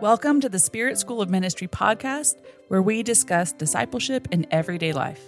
[0.00, 2.36] Welcome to the Spirit School of Ministry podcast,
[2.68, 5.20] where we discuss discipleship in everyday life.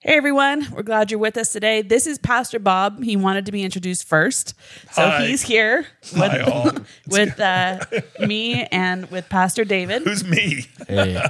[0.00, 1.80] Hey everyone, we're glad you're with us today.
[1.80, 3.02] This is Pastor Bob.
[3.02, 4.52] He wanted to be introduced first.
[4.92, 5.26] So Hi.
[5.26, 6.64] he's here Hi, all.
[6.64, 7.80] with, with uh,
[8.20, 10.02] me and with Pastor David.
[10.02, 10.66] Who's me?
[10.86, 11.22] Hey,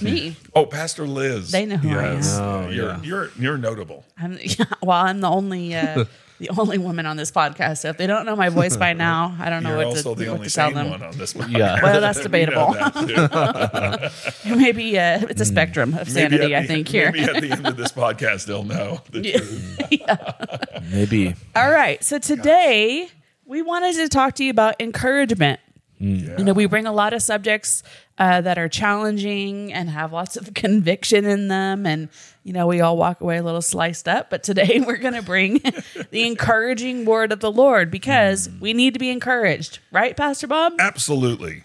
[0.00, 0.36] me.
[0.54, 1.50] Oh, Pastor Liz.
[1.50, 2.20] They know who I am.
[2.24, 3.02] Oh, you're, yeah.
[3.02, 4.06] you're you're notable.
[4.16, 4.38] I'm,
[4.82, 6.06] well, I'm the only uh,
[6.38, 7.78] the only woman on this podcast.
[7.78, 10.14] So if they don't know my voice by now, I don't know You're what also
[10.14, 10.90] to, the what only to tell sane them.
[10.90, 11.50] one on this one.
[11.50, 11.82] Yeah.
[11.82, 12.72] Well, that's We debatable.
[12.74, 14.12] that,
[14.46, 17.10] maybe uh, it's a spectrum of sanity, Maybe at I the- think, here.
[17.12, 19.00] Maybe at the end of this podcast, they'll know.
[19.10, 20.82] the truth.
[20.92, 21.34] maybe.
[21.56, 22.02] All right.
[22.04, 23.08] So today
[23.44, 25.60] we wanted to talk to you about encouragement.
[26.00, 27.82] You know, we bring a lot of subjects
[28.18, 31.86] uh, that are challenging and have lots of conviction in them.
[31.86, 32.08] And,
[32.44, 34.28] you know, we all walk away a little sliced up.
[34.30, 35.54] But today we're going to bring
[36.10, 39.78] the encouraging word of the Lord because we need to be encouraged.
[39.92, 40.74] Right, Pastor Bob?
[40.78, 41.64] Absolutely.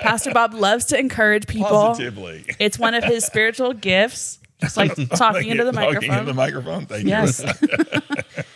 [0.00, 1.68] Pastor Bob loves to encourage people.
[1.68, 2.44] Positively.
[2.58, 4.38] It's one of his spiritual gifts.
[4.60, 6.18] Just like talking into the Talking microphone.
[6.18, 6.86] into the microphone.
[6.86, 7.10] Thank you.
[7.10, 7.42] Yes.
[7.42, 7.68] you.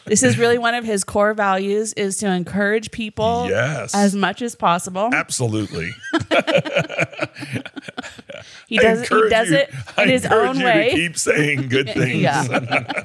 [0.08, 3.94] This is really one of his core values is to encourage people Yes.
[3.94, 5.10] as much as possible.
[5.12, 5.90] Absolutely.
[8.68, 10.90] He I does he does you- it I in his own you way.
[10.90, 12.20] To keep saying good things.
[12.20, 13.04] Yeah.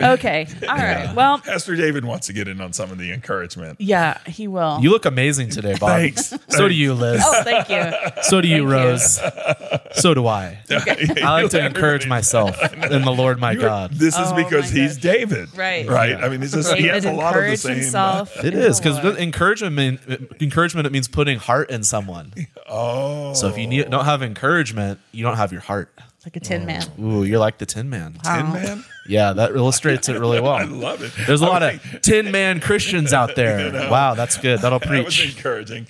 [0.00, 0.46] okay.
[0.68, 1.12] All right.
[1.14, 3.80] Well, Pastor David wants to get in on some of the encouragement.
[3.80, 4.78] yeah, he will.
[4.80, 5.90] You look amazing today, Bob.
[5.98, 6.32] Thanks.
[6.50, 7.20] So do you, Liz.
[7.24, 7.82] oh, thank you.
[8.22, 8.72] So do you, Thank you.
[8.72, 9.20] Rose.
[9.96, 10.58] So do I.
[10.70, 13.92] I like to encourage myself in the Lord my God.
[13.92, 15.02] This is Oh, because he's gosh.
[15.02, 15.56] David.
[15.58, 15.83] Right.
[15.86, 16.14] Right.
[16.14, 17.72] I mean, it's just, he David has a lot of the same.
[17.72, 18.36] uh, himself.
[18.44, 19.98] It in is the because encouragement mean,
[20.40, 22.32] encouragement it means putting heart in someone.
[22.68, 23.34] oh.
[23.34, 25.90] So if you need, don't have encouragement, you don't have your heart.
[26.24, 26.82] Like a tin man.
[26.98, 28.14] Ooh, you're like the Tin Man.
[28.24, 28.82] Tin Man?
[29.06, 30.54] Yeah, that illustrates it really well.
[30.54, 31.12] I love it.
[31.26, 33.90] There's a I lot was of Tin Man Christians out there.
[33.90, 34.60] Wow, that's good.
[34.60, 35.18] That'll preach.
[35.18, 35.86] That was encouraging.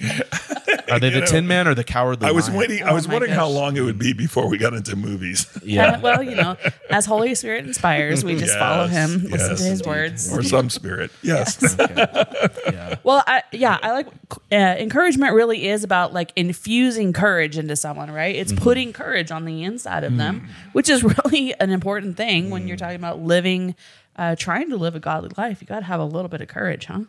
[0.94, 2.58] Are they the know, Tin Man or the Cowardly I was Lion?
[2.60, 2.82] waiting.
[2.82, 5.46] I Oh was my wondering how long it would be before we got into movies,
[5.64, 5.98] Yeah.
[6.00, 6.56] well, you know,
[6.90, 9.86] as Holy Spirit inspires, we just follow Yes, him, listen to his indeed.
[9.86, 10.32] words.
[10.32, 11.10] or some spirit.
[11.22, 12.96] Yes, yeah.
[13.02, 14.06] Well, I, yeah, I like
[14.52, 15.34] uh, encouragement.
[15.34, 18.34] Really is about like infusing courage into someone, right?
[18.34, 22.68] It's putting courage on the inside of them, which is really an important thing when
[22.68, 23.74] you're talking about living,
[24.16, 25.60] uh, trying to live a godly life.
[25.60, 27.00] You got to have a little bit of courage, huh?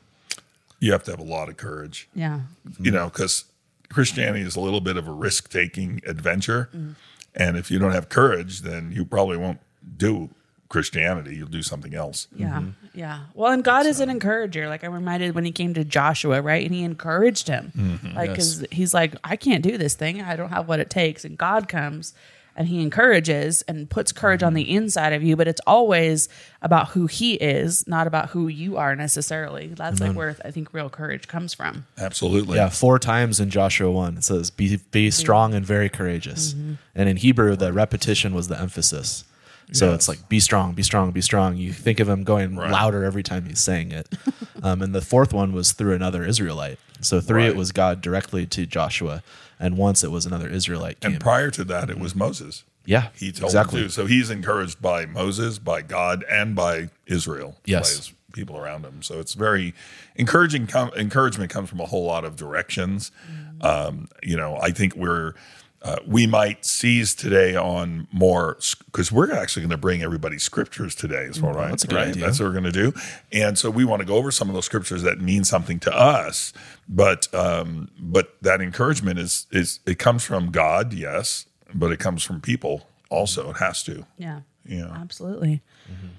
[0.79, 2.07] you have to have a lot of courage.
[2.13, 2.41] Yeah,
[2.79, 3.45] You know, because
[3.89, 6.69] Christianity is a little bit of a risk-taking adventure,
[7.33, 9.59] and if you don't have courage, then you probably won't
[9.97, 10.29] do
[10.69, 11.35] Christianity.
[11.35, 12.27] You'll do something else.
[12.35, 12.69] yeah, mm-hmm.
[12.93, 13.25] yeah.
[13.33, 14.67] Well, and God is an encourager.
[14.67, 18.15] Like I'm reminded when He came to Joshua, right, and He encouraged him, mm-hmm.
[18.15, 20.21] like because He's like, I can't do this thing.
[20.21, 22.13] I don't have what it takes, and God comes.
[22.55, 24.77] And he encourages and puts courage on the mm-hmm.
[24.77, 26.29] inside of you, but it's always
[26.61, 29.67] about who he is, not about who you are necessarily.
[29.67, 31.85] That's like where I think real courage comes from.
[31.97, 32.57] Absolutely.
[32.57, 35.11] Yeah, four times in Joshua 1, it says, Be, be mm-hmm.
[35.11, 36.53] strong and very courageous.
[36.53, 36.73] Mm-hmm.
[36.95, 39.25] And in Hebrew, the repetition was the emphasis.
[39.71, 39.95] So Yes.
[39.95, 41.57] it's like, be strong, be strong, be strong.
[41.57, 42.71] You think of him going Right.
[42.71, 44.07] louder every time he's saying it.
[44.63, 46.79] um, and the fourth one was through another Israelite.
[47.01, 47.49] So three, Right.
[47.51, 49.23] it was God directly to Joshua.
[49.59, 51.13] And once it was another Israelite came.
[51.13, 52.63] And prior to that, it was Moses.
[52.85, 53.81] yeah, He told exactly.
[53.81, 53.91] him to.
[53.93, 57.57] So he's encouraged by Moses, by God, and by Israel.
[57.65, 57.91] Yes.
[57.91, 59.01] By his people around him.
[59.01, 59.73] So it's very
[60.17, 60.67] encouraging.
[60.67, 63.11] Com- encouragement comes from a whole lot of directions.
[63.61, 65.33] Um, you know, I think we're.
[65.85, 70.95] Uh, we might seize today on more because we're actually going to bring everybody scriptures
[70.95, 71.69] today as well, right?
[71.69, 72.07] that's a good right?
[72.07, 72.25] idea.
[72.25, 72.91] That's what we're going to do,
[73.31, 75.95] and so we want to go over some of those scriptures that mean something to
[75.95, 76.53] us.
[76.89, 82.23] But um, but that encouragement is is it comes from God, yes, but it comes
[82.23, 83.51] from people also.
[83.51, 84.07] It has to.
[84.17, 84.39] Yeah.
[84.67, 84.91] Yeah.
[84.91, 85.61] Absolutely.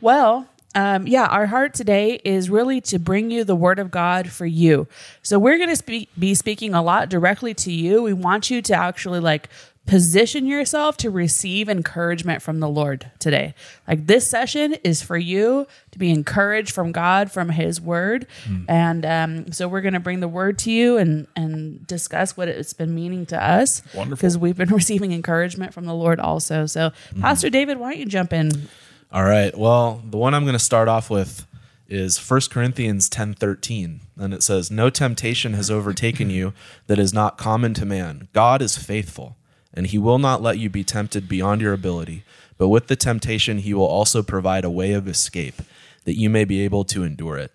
[0.00, 4.30] Well, um, yeah, our heart today is really to bring you the word of God
[4.30, 4.86] for you.
[5.22, 8.02] So we're going to speak, be speaking a lot directly to you.
[8.02, 9.48] We want you to actually like
[9.86, 13.54] position yourself to receive encouragement from the Lord today.
[13.86, 18.26] Like this session is for you to be encouraged from God, from His Word,
[18.68, 22.48] and um, so we're going to bring the Word to you and and discuss what
[22.48, 23.80] it's been meaning to us.
[23.94, 24.16] Wonderful.
[24.16, 26.66] because we've been receiving encouragement from the Lord also.
[26.66, 26.90] So,
[27.20, 28.68] Pastor David, why don't you jump in?
[29.12, 29.56] All right.
[29.56, 31.46] Well, the one I'm going to start off with
[31.88, 36.52] is 1 Corinthians 10:13, and it says, "No temptation has overtaken you
[36.88, 38.26] that is not common to man.
[38.32, 39.36] God is faithful,
[39.72, 42.24] and he will not let you be tempted beyond your ability,
[42.58, 45.62] but with the temptation he will also provide a way of escape
[46.04, 47.52] that you may be able to endure it."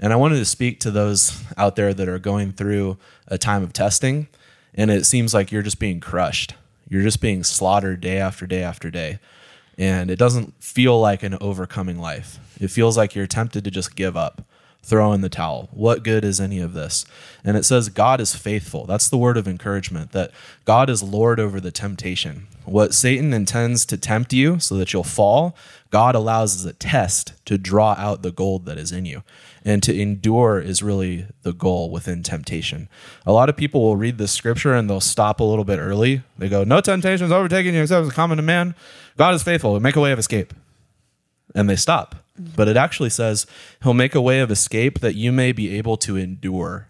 [0.00, 2.98] And I wanted to speak to those out there that are going through
[3.28, 4.26] a time of testing,
[4.74, 6.54] and it seems like you're just being crushed.
[6.88, 9.20] You're just being slaughtered day after day after day
[9.78, 12.40] and it doesn't feel like an overcoming life.
[12.60, 14.42] It feels like you're tempted to just give up,
[14.82, 15.68] throw in the towel.
[15.70, 17.06] What good is any of this?
[17.44, 18.86] And it says God is faithful.
[18.86, 20.32] That's the word of encouragement that
[20.64, 22.48] God is Lord over the temptation.
[22.64, 25.56] What Satan intends to tempt you so that you'll fall,
[25.90, 29.22] God allows as a test to draw out the gold that is in you.
[29.64, 32.88] And to endure is really the goal within temptation.
[33.26, 36.22] A lot of people will read this scripture and they'll stop a little bit early.
[36.36, 38.74] They go, No temptation is overtaking you except as common to man.
[39.18, 39.72] God is faithful.
[39.72, 40.54] he'll Make a way of escape.
[41.54, 42.14] And they stop.
[42.38, 43.46] But it actually says,
[43.82, 46.88] He'll make a way of escape that you may be able to endure.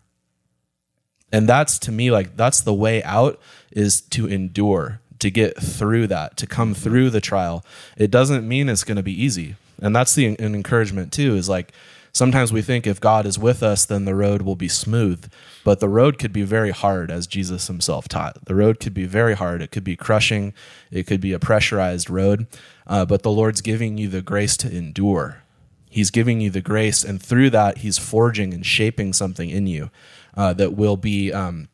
[1.32, 3.40] And that's to me like that's the way out
[3.70, 7.64] is to endure, to get through that, to come through the trial.
[7.96, 9.56] It doesn't mean it's going to be easy.
[9.80, 11.72] And that's the an encouragement too is like
[12.12, 15.30] sometimes we think if God is with us then the road will be smooth,
[15.64, 18.44] but the road could be very hard as Jesus himself taught.
[18.44, 19.62] The road could be very hard.
[19.62, 20.54] It could be crushing,
[20.90, 22.46] it could be a pressurized road,
[22.86, 25.42] uh, but the Lord's giving you the grace to endure.
[25.90, 29.90] He's giving you the grace, and through that, He's forging and shaping something in you
[30.36, 31.68] uh, that will be um,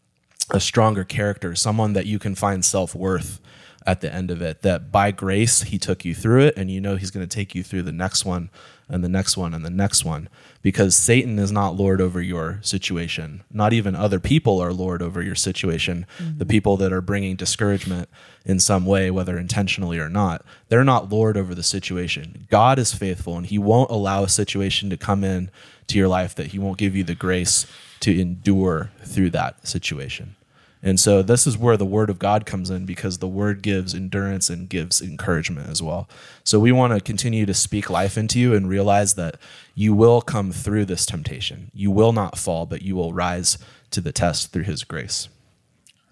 [0.51, 3.41] a stronger character, someone that you can find self worth
[3.87, 4.63] at the end of it.
[4.63, 7.55] That by grace, He took you through it, and you know He's going to take
[7.55, 8.51] you through the next one,
[8.89, 10.29] and the next one, and the next one.
[10.63, 13.43] Because Satan is not Lord over your situation.
[13.51, 16.07] Not even other people are Lord over your situation.
[16.19, 16.39] Mm-hmm.
[16.39, 18.09] The people that are bringing discouragement
[18.45, 22.47] in some way, whether intentionally or not, they're not Lord over the situation.
[22.51, 25.51] God is faithful, and He won't allow a situation to come in
[25.87, 27.67] to your life that He won't give you the grace
[28.01, 30.37] to endure through that situation.
[30.85, 33.95] And so this is where the word of God comes in because the word gives
[33.95, 36.07] endurance and gives encouragement as well.
[36.45, 39.39] So we want to continue to speak life into you and realize that
[39.75, 41.71] you will come through this temptation.
[41.73, 43.57] You will not fall, but you will rise
[43.93, 45.31] to the test through his grace.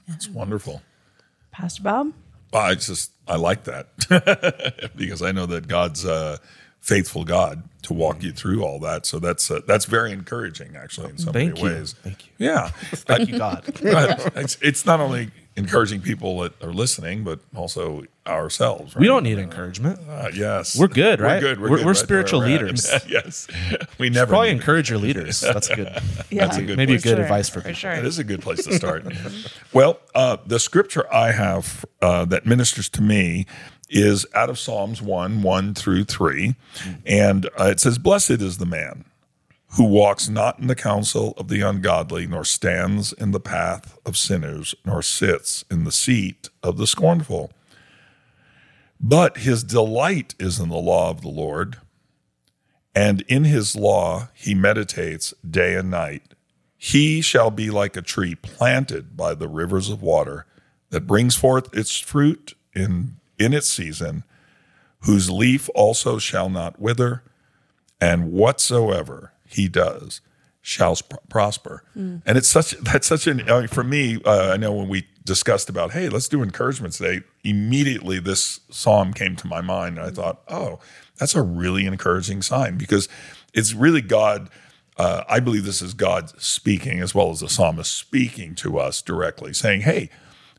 [0.08, 0.80] It's wonderful.
[1.50, 2.14] Pastor Bob?
[2.50, 6.40] Well, I just I like that because I know that God's a
[6.82, 9.06] faithful God to walk you through all that.
[9.06, 11.76] So that's uh, that's very encouraging, actually, in so Thank many you.
[11.78, 11.94] ways.
[12.02, 12.32] Thank you.
[12.38, 13.62] Yeah, Thank you, God.
[14.36, 18.94] it's, it's not only encouraging people that are listening, but also ourselves.
[18.94, 19.00] Right?
[19.00, 19.98] We don't need encouragement.
[20.08, 21.42] Uh, yes, We're good, right?
[21.42, 21.60] We're good.
[21.60, 22.90] We're, We're- good we're right spiritual we're leaders.
[23.08, 23.46] yes,
[23.98, 25.40] we never Probably need- encourage your leaders.
[25.40, 25.88] That's good.
[26.30, 27.74] Yeah, That's a good Maybe a good Sure, advice for for people.
[27.74, 27.94] sure.
[27.96, 29.04] That is a good place to start.
[29.74, 33.44] well, uh, the scripture I have uh, that ministers to me
[33.92, 36.56] is out of Psalms 1 1 through 3.
[37.06, 39.04] And uh, it says, Blessed is the man
[39.76, 44.16] who walks not in the counsel of the ungodly, nor stands in the path of
[44.16, 47.50] sinners, nor sits in the seat of the scornful.
[49.00, 51.78] But his delight is in the law of the Lord,
[52.94, 56.34] and in his law he meditates day and night.
[56.76, 60.46] He shall be like a tree planted by the rivers of water
[60.90, 64.24] that brings forth its fruit in, in its season,
[65.00, 67.22] whose leaf also shall not wither,
[68.00, 70.20] and whatsoever he does
[70.60, 71.82] shall sp- prosper.
[72.24, 74.20] And it's such that's such an I mean, for me.
[74.24, 77.24] Uh, I know when we discussed about hey, let's do encouragement today.
[77.44, 80.78] Immediately, this psalm came to my mind, and I thought, oh,
[81.18, 83.08] that's a really encouraging sign because
[83.52, 84.48] it's really God.
[84.96, 89.00] Uh, I believe this is God speaking as well as the psalmist speaking to us
[89.00, 90.10] directly, saying, hey,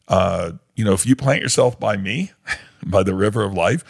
[0.07, 2.31] uh, you know, if you plant yourself by me,
[2.85, 3.83] by the river of life,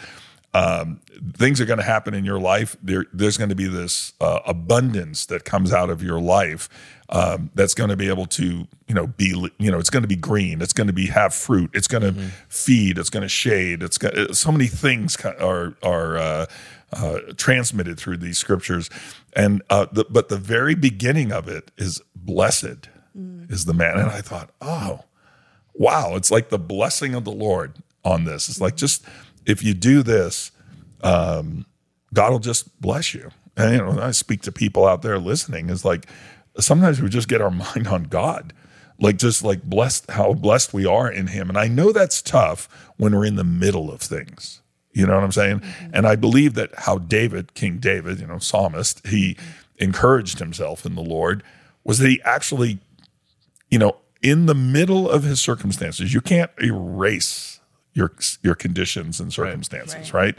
[0.54, 1.00] um,
[1.32, 2.76] things are going to happen in your life.
[2.80, 6.68] There, there's going to be this uh, abundance that comes out of your life
[7.08, 10.08] um, that's going to be able to, you know, be, you know, it's going to
[10.08, 10.62] be green.
[10.62, 11.70] It's going to be have fruit.
[11.74, 12.12] It's going to
[12.48, 12.98] feed.
[12.98, 13.82] It's going to shade.
[13.82, 16.46] It's got so many things are are uh,
[16.92, 18.88] uh, transmitted through these scriptures,
[19.34, 22.88] and uh, the, but the very beginning of it is blessed
[23.48, 25.00] is the man, and I thought, oh
[25.74, 28.48] wow, it's like the blessing of the Lord on this.
[28.48, 29.04] It's like just
[29.46, 30.50] if you do this,
[31.02, 31.66] um,
[32.12, 33.30] God will just bless you.
[33.56, 35.70] And you know, I speak to people out there listening.
[35.70, 36.06] Is like
[36.58, 38.52] sometimes we just get our mind on God,
[38.98, 41.48] like just like blessed how blessed we are in Him.
[41.48, 44.60] And I know that's tough when we're in the middle of things.
[44.92, 45.60] You know what I'm saying?
[45.92, 49.36] And I believe that how David, King David, you know, psalmist, he
[49.78, 51.42] encouraged himself in the Lord
[51.82, 52.78] was that he actually
[53.74, 57.58] you know, in the middle of his circumstances, you can't erase
[57.94, 60.36] your your conditions and circumstances, right?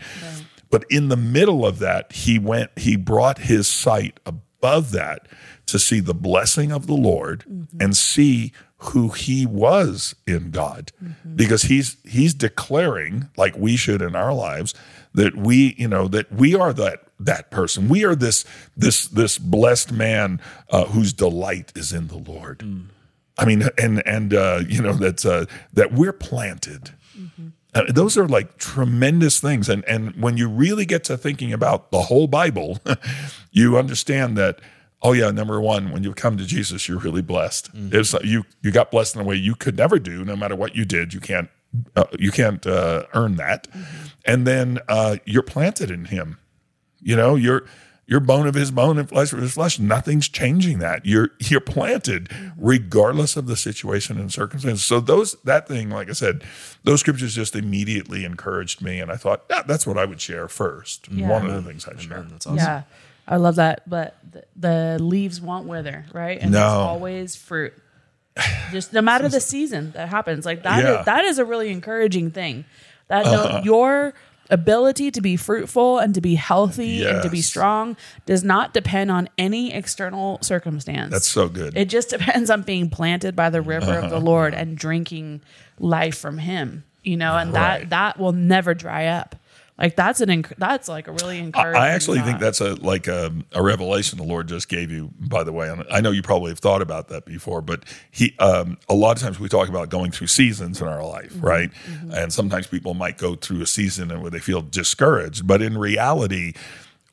[0.69, 5.27] But in the middle of that, he went, he brought his sight above that
[5.67, 7.43] to see the blessing of the Lord
[7.79, 10.91] and see who he was in God.
[11.35, 14.73] Because he's he's declaring, like we should in our lives,
[15.13, 17.87] that we, you know, that we are that that person.
[17.87, 18.43] We are this
[18.75, 22.63] this this blessed man uh, whose delight is in the Lord.
[23.37, 26.93] I mean, and and uh, you know that's uh, that we're planted.
[27.73, 31.91] Uh, those are like tremendous things, and and when you really get to thinking about
[31.91, 32.79] the whole Bible,
[33.51, 34.59] you understand that
[35.05, 37.73] oh yeah, number one, when you come to Jesus, you're really blessed.
[37.73, 37.95] Mm-hmm.
[37.95, 40.75] It's you you got blessed in a way you could never do, no matter what
[40.75, 41.13] you did.
[41.13, 41.49] You can't
[41.95, 43.69] uh, you can't uh, earn that.
[43.69, 44.05] Mm-hmm.
[44.25, 46.39] And then uh, you're planted in Him.
[47.01, 47.65] You know, you're
[48.07, 49.79] you're bone of His bone and flesh of His flesh.
[49.79, 51.05] Nothing's changing that.
[51.05, 54.83] You're you're planted regardless of the situation and circumstances.
[54.85, 56.43] So those that thing, like I said,
[56.83, 60.47] those scriptures just immediately encouraged me, and I thought, yeah, that's what I would share
[60.47, 61.07] first.
[61.09, 61.29] Yeah.
[61.29, 62.21] One of the things I share.
[62.29, 62.57] That's awesome.
[62.57, 62.83] Yeah,
[63.27, 63.89] I love that.
[63.89, 66.39] But the, the leaves won't wither, right?
[66.39, 66.59] And No.
[66.59, 67.73] there's always fruit.
[68.71, 70.79] Just no matter the season that happens, like that.
[70.79, 70.91] is- Yeah.
[70.91, 71.03] Uh-huh.
[71.05, 72.65] that is a really encouraging thing.
[73.07, 74.13] That no, your
[74.49, 79.11] ability to be fruitful and to be healthy and to be strong does not depend
[79.11, 81.11] on any external circumstance.
[81.11, 81.75] That's so good.
[81.77, 84.09] It just depends on being planted by the river of Uh-huh.
[84.09, 85.41] the Lord and drinking
[85.79, 86.83] life from Him.
[87.03, 87.81] You know, and Right.
[87.81, 89.35] that that will never dry up.
[89.77, 91.81] Like that's an enc- that's like a really encouraging.
[91.81, 95.11] I actually think that's a like a, a revelation the Lord just gave you.
[95.19, 98.33] By the way, and I know you probably have thought about that before, but he
[98.39, 101.45] um, a lot of times we talk about going through seasons in our life, Mm-hmm.
[101.45, 101.69] right?
[102.13, 105.77] And sometimes people might go through a season and where they feel discouraged, but in
[105.77, 106.53] reality.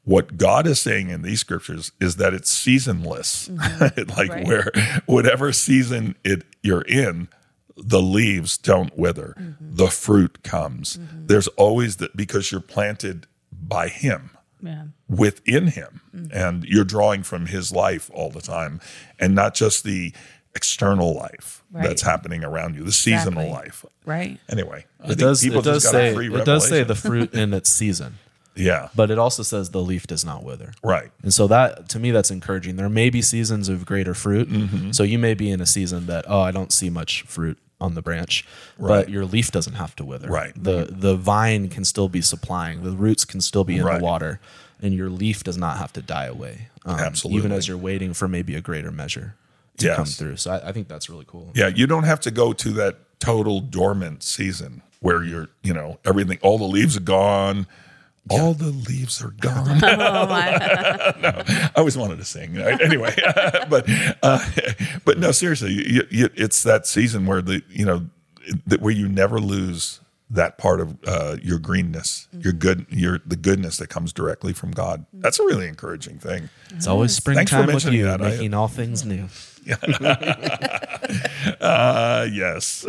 [0.05, 3.49] What God is saying in these scriptures is that it's seasonless,
[3.81, 4.31] like Mm-hmm.
[4.33, 4.45] Right.
[4.45, 4.73] where
[5.07, 7.29] whatever season it you're in,
[7.77, 9.77] the leaves don't wither, Mm-hmm.
[9.77, 10.99] the fruit comes.
[11.15, 14.31] There's always that because you're planted by Him
[14.63, 14.85] yeah.
[15.09, 16.37] within him Mm-hmm.
[16.37, 18.81] and you're drawing from his life all the time
[19.19, 20.13] and not just the
[20.55, 21.89] external life Right.
[21.89, 23.51] that's happening around you the seasonal Exactly.
[23.51, 24.39] life right.
[24.51, 25.43] anyway I It think does.
[25.43, 26.15] people It does just got a say.
[26.15, 28.19] free It does say the fruit in its season,
[28.55, 30.73] yeah but it also says the leaf does not wither.
[30.83, 32.77] right And so that to me that's encouraging.
[32.77, 34.49] There may be seasons of greater fruit.
[34.51, 34.91] Mm-hmm.
[34.93, 37.95] So you may be in a season that oh I don't see much fruit on
[37.95, 38.47] the branch,
[38.79, 38.89] Right.
[38.89, 40.29] but your leaf doesn't have to wither.
[40.29, 40.53] Right.
[40.55, 42.83] The the vine can still be supplying.
[42.85, 43.99] The roots can still be in Right.
[43.99, 44.39] the water,
[44.81, 46.69] and your leaf does not have to die away.
[46.85, 47.39] Um, Absolutely.
[47.39, 49.35] Even as you're waiting for maybe a greater measure
[49.79, 49.97] to Yes.
[49.97, 50.37] come through.
[50.37, 51.51] So I, I think that's really cool.
[51.55, 55.99] yeah you don't have to go to that total dormant season where you're you know
[56.05, 57.67] everything all the leaves are gone
[58.31, 60.55] all the leaves are gone Oh my.
[60.61, 62.57] I always wanted to sing.
[62.57, 63.15] Anyway,
[63.69, 63.85] but
[64.23, 64.39] uh,
[65.05, 68.07] but no, seriously, you, you, it's that season where the you know
[68.67, 70.01] that where you never lose
[70.33, 74.71] that part of uh, your greenness, your good, your the goodness that comes directly from
[74.73, 75.05] God.
[75.13, 76.49] That's a really encouraging thing.
[76.71, 78.21] It's always Thanks for springtime with mentioning you, that.
[78.23, 79.29] I- making all things new.
[81.61, 82.83] Uh, yes,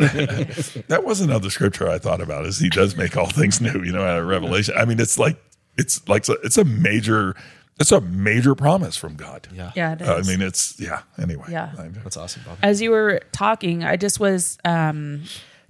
[0.88, 2.46] that was another scripture I thought about.
[2.46, 3.82] Is He does make all things new?
[3.82, 4.74] You know, out of Revelation.
[4.76, 5.36] I mean, it's like
[5.76, 7.36] it's like it's a major.
[7.80, 9.48] It's a major promise from God.
[9.52, 9.72] Yeah.
[9.74, 10.08] Yeah, it is.
[10.08, 11.02] Uh, I mean, it's yeah.
[11.20, 11.72] Anyway, Yeah.
[11.76, 12.58] I- That's awesome, Bob.
[12.62, 15.24] As you were talking, I just was um,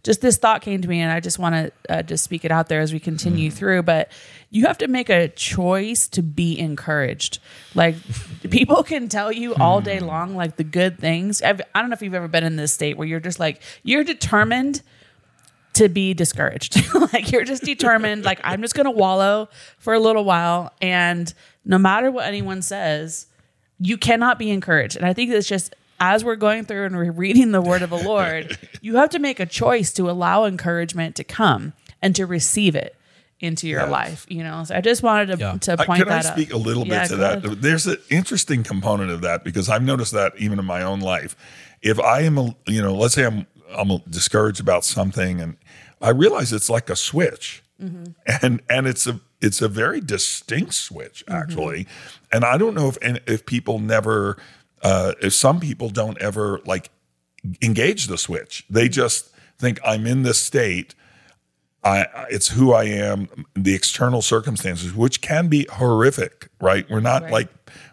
[0.05, 2.53] just this thought came to me, and I just want to uh, just speak it
[2.53, 3.83] out there as we continue through.
[3.83, 4.13] But
[4.51, 7.39] you have to make a choice to be encouraged.
[7.75, 7.97] Like
[8.51, 11.43] people can tell you all day long, like the good things.
[11.43, 13.63] I've, I don't know if you've ever been in this state where you're just like
[13.83, 14.83] you're determined
[15.73, 16.81] to be discouraged.
[17.13, 21.33] like you're just determined, like I'm just gonna wallow for a little while and
[21.65, 23.27] no matter what anyone says,
[23.81, 24.97] you cannot be encouraged.
[24.97, 27.91] And I think it's just as we're going through and we're reading the word of
[27.91, 31.73] the Lord, you have to make a choice to allow encouragement to come
[32.03, 32.97] and to receive it
[33.41, 33.91] into your Yes.
[33.91, 34.27] life.
[34.29, 35.57] You know, so I just wanted to, Yeah.
[35.61, 36.33] to Uh, point Can I that out.
[36.33, 37.45] speak a little Yeah, bit to that?
[37.45, 37.63] ahead.
[37.63, 41.37] There's an interesting component of that because I've noticed that even in my own life.
[41.83, 43.47] If I am, a, you know, let's say I'm
[43.77, 45.57] I'm discouraged about something, and
[46.01, 48.13] I realize it's like a switch, Mm-hmm.
[48.43, 51.35] and and it's a it's a very distinct switch Mm-hmm.
[51.43, 51.87] actually,
[52.33, 54.37] and I don't know if and if people never,
[54.85, 56.91] uh, if some people don't ever like
[57.61, 58.65] engage the switch.
[58.71, 60.95] They just think I'm in this state.
[61.83, 66.89] I, it's who I am, the external circumstances, which can be horrific, right?
[66.89, 67.33] We're not Right.
[67.33, 67.49] like,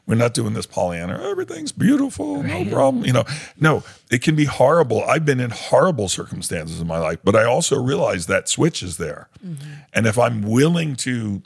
[0.08, 3.04] we're not doing this Pollyanna, everything's beautiful, no problem.
[3.04, 3.26] You know,
[3.60, 5.04] no, it can be horrible.
[5.04, 8.96] I've been in horrible circumstances in my life, but I also realize that switch is
[8.98, 9.28] there.
[9.94, 11.42] And if I'm willing to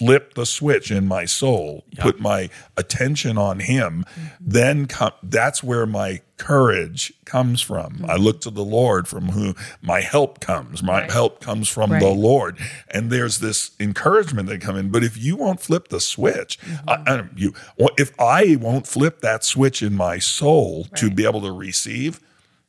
[0.00, 4.06] flip the switch in my soul, put my attention on Him,
[4.40, 8.06] then come, that's where my courage comes from.
[8.08, 8.22] I mm-hmm.
[8.22, 10.82] look to the Lord from who my help comes.
[10.82, 11.10] My Right.
[11.10, 12.56] help comes from the Lord,
[12.88, 14.88] and there's this encouragement that come in.
[14.88, 17.08] But if you won't flip the switch, I, mm-hmm.
[17.08, 17.54] I, you
[17.98, 22.20] if I won't flip that switch in my soul to be able to receive,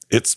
[0.09, 0.35] it's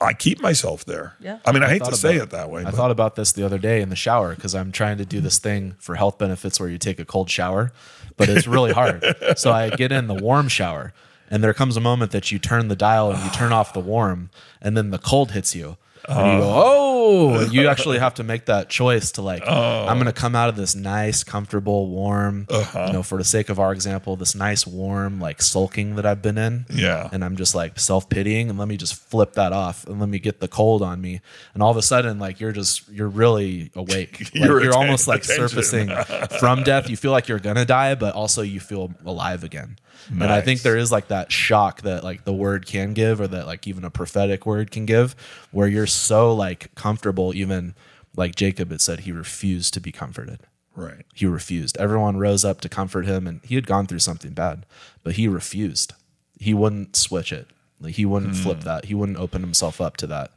[0.00, 1.14] I keep myself there.
[1.20, 1.38] Yeah.
[1.44, 2.60] I mean, I hate to say about- it that way.
[2.62, 5.04] I but- thought about this the other day in the shower because I'm trying to
[5.04, 7.72] do this thing for health benefits where you take a cold shower,
[8.16, 9.04] but it's really hard.
[9.36, 10.92] so I get in the warm shower,
[11.30, 13.80] and there comes a moment that you turn the dial and you turn off the
[13.80, 14.30] warm,
[14.62, 15.76] and then the cold hits you.
[16.08, 17.40] And you go, no.
[17.50, 19.86] You actually have to make that choice to like, Oh.
[19.86, 22.84] I'm going to come out of this nice, comfortable, warm, Uh-huh.
[22.88, 26.22] you know, for the sake of our example, this nice, warm, like sulking that I've
[26.22, 26.66] been in.
[26.70, 27.08] Yeah.
[27.12, 30.08] And I'm just like self pitying and let me just flip that off and let
[30.08, 31.20] me get the cold on me.
[31.54, 34.18] And all of a sudden, like you're just, you're really awake.
[34.18, 35.48] Like, You're you're atten- almost like attention.
[35.48, 35.88] surfacing
[36.38, 36.88] from death.
[36.90, 39.76] You feel like you're going to die, but also you feel alive again.
[40.10, 43.26] And I think there is like that shock that like the word can give, or
[43.28, 45.14] that like even a prophetic word can give,
[45.50, 47.74] where you're so like comfortable, even
[48.16, 50.40] like Jacob had said, he refused to be comforted.
[50.74, 51.04] Right.
[51.14, 51.76] He refused.
[51.78, 54.64] Everyone rose up to comfort him, and he had gone through something bad,
[55.02, 55.92] but he refused.
[56.38, 57.48] He wouldn't switch it.
[57.80, 58.86] Like he wouldn't flip that.
[58.86, 60.32] He wouldn't open himself up to that.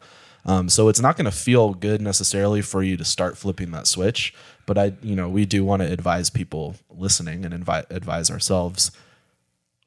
[0.45, 3.87] Um, so it's not going to feel good necessarily for you to start flipping that
[3.87, 4.33] switch.
[4.65, 8.91] But I, you know, we do want to advise people listening and invite advise ourselves.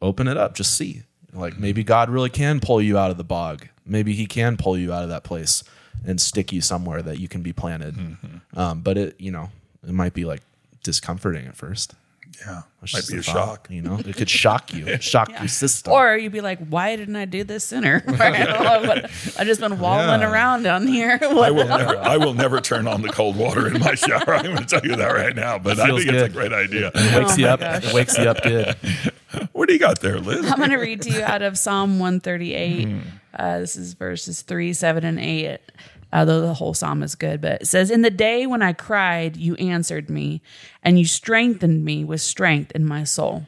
[0.05, 0.55] Open it up.
[0.55, 1.03] Just see.
[1.33, 3.69] Like maybe God really can pull you out of the bog.
[3.87, 5.65] Maybe He can pull you out of that place
[6.07, 7.97] and stick you somewhere that you can be planted.
[8.55, 9.51] Um, but it, you know,
[9.83, 10.43] it might be like
[10.83, 11.95] discomforting at first.
[12.47, 12.63] Yeah.
[12.83, 13.69] It's Might be a thought, shock.
[13.71, 15.93] You know, it could shock you, shock your system.
[15.93, 18.03] Or you'd be like, why didn't I do this sooner?
[18.09, 19.05] I don't know what-
[19.39, 20.31] I've just been walling Yeah.
[20.31, 21.19] around down here.
[21.23, 21.97] I will never.
[21.97, 24.25] I will never turn on the cold water in my shower.
[24.35, 25.59] I'm going to tell you that right now.
[25.59, 26.91] But I feels think it's a great idea.
[26.95, 27.61] it wakes Oh you up.
[27.61, 27.87] gosh.
[27.87, 28.77] It wakes you up good.
[29.53, 30.45] What do you got there, Liz?
[30.51, 32.89] I'm going to read to you out of Psalm 138.
[33.37, 35.59] Uh, this is verses 3, 7, and 8.
[36.15, 39.37] Although the whole psalm is good, but it says, In the day when I cried,
[39.37, 40.43] you answered me,
[40.81, 43.47] and you strengthened me with strength in my soul.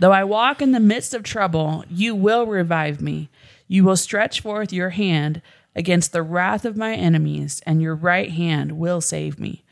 [0.00, 3.30] Though I walk in the midst of trouble, you will revive me.
[3.68, 5.42] You will stretch forth your hand
[5.76, 9.62] against the wrath of my enemies, and your right hand will save me.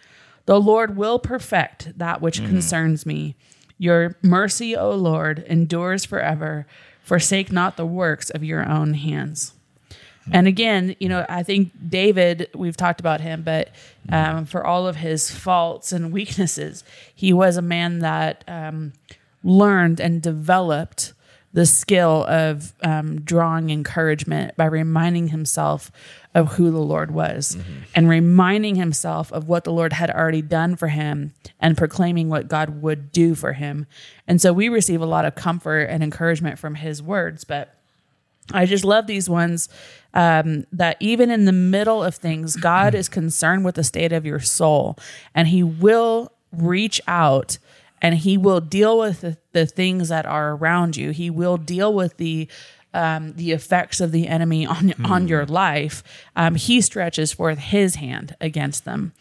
[0.47, 2.49] The Lord will perfect that which mm-hmm.
[2.49, 3.35] concerns me.
[3.77, 6.67] Your mercy, O Lord, endures forever.
[7.03, 9.55] Forsake not the works of your own hands.
[10.33, 13.71] And again, you know, I think David, we've talked about him, but
[14.11, 16.85] um, for all of his faults and weaknesses,
[17.15, 18.93] he was a man that um,
[19.43, 21.13] learned and developed
[21.53, 25.91] the skill of um, drawing encouragement by reminding himself
[26.33, 27.57] of who the Lord was
[27.93, 32.47] and reminding himself of what the Lord had already done for him and proclaiming what
[32.47, 33.87] God would do for him.
[34.29, 37.75] And so we receive a lot of comfort and encouragement from his words, but
[38.53, 39.69] I just love these ones
[40.15, 44.27] um, that even in the middle of things, God is concerned with the state of
[44.27, 44.97] your soul
[45.35, 47.59] and He will reach out
[48.03, 51.11] and He will deal with the, the things that are around you.
[51.11, 52.49] He will deal with the
[52.93, 56.03] um, the effects of the enemy on on your life.
[56.35, 59.13] Um, he stretches forth His hand against them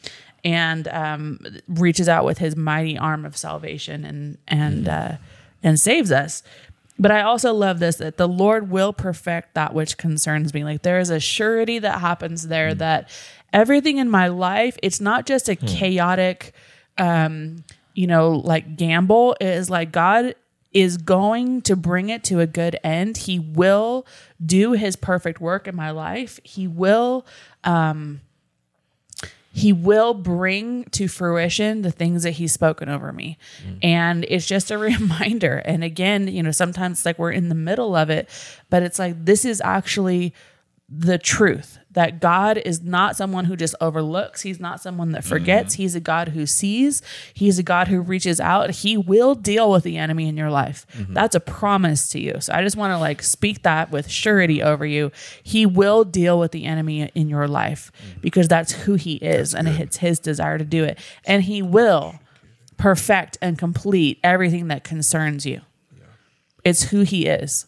[0.44, 5.18] and um, reaches out with His mighty arm of salvation and and uh,
[5.62, 6.44] and saves us.
[7.00, 10.66] But I also love this that the Lord will perfect that which concerns me.
[10.66, 12.78] Like there is a surety that happens there mm.
[12.80, 13.10] that
[13.54, 15.66] everything in my life, it's not just a hmm.
[15.66, 16.54] chaotic,
[16.98, 19.36] um, you know, like gamble.
[19.40, 20.36] It is like God
[20.72, 23.18] is going to bring it to a good end.
[23.18, 24.06] He will
[24.44, 26.40] do his perfect work in my life.
[26.44, 27.26] He will
[27.64, 28.22] um,
[29.60, 33.38] he will bring to fruition the things that he's spoken over me.
[33.84, 35.58] And it's just a reminder.
[35.58, 38.30] And again, you know, sometimes it's like we're in the middle of it,
[38.70, 40.34] but it's like this is actually
[40.88, 44.42] the truth that God is not someone who just overlooks.
[44.42, 45.74] He's not someone that forgets.
[45.74, 45.82] Mm-hmm.
[45.82, 47.02] He's a God who sees.
[47.34, 48.70] He's a God who reaches out.
[48.70, 50.86] He will deal with the enemy in your life.
[50.94, 51.14] Mm-hmm.
[51.14, 52.36] That's a promise to you.
[52.42, 55.12] So I just want to like speak that with surety over you.
[55.42, 58.22] He will deal with the enemy in your life mm-hmm.
[58.22, 61.00] because that's who he is and it's his desire to do it.
[61.26, 62.20] And he will
[62.78, 65.62] perfect and complete everything that concerns you.
[66.64, 67.66] It's who he is.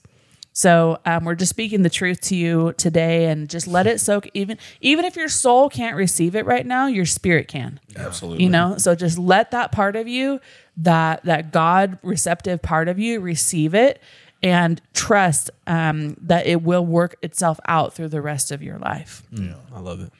[0.53, 4.29] So um, we're just speaking the truth to you today, and just let it soak.
[4.33, 7.79] Even even if your soul can't receive it right now, your spirit can.
[7.95, 8.43] Absolutely.
[8.43, 10.41] You know, so just let that part of you,
[10.77, 14.01] that that God receptive part of you, receive it,
[14.43, 19.23] and trust um, that it will work itself out through the rest of your life.
[19.31, 20.11] Yeah, I love it.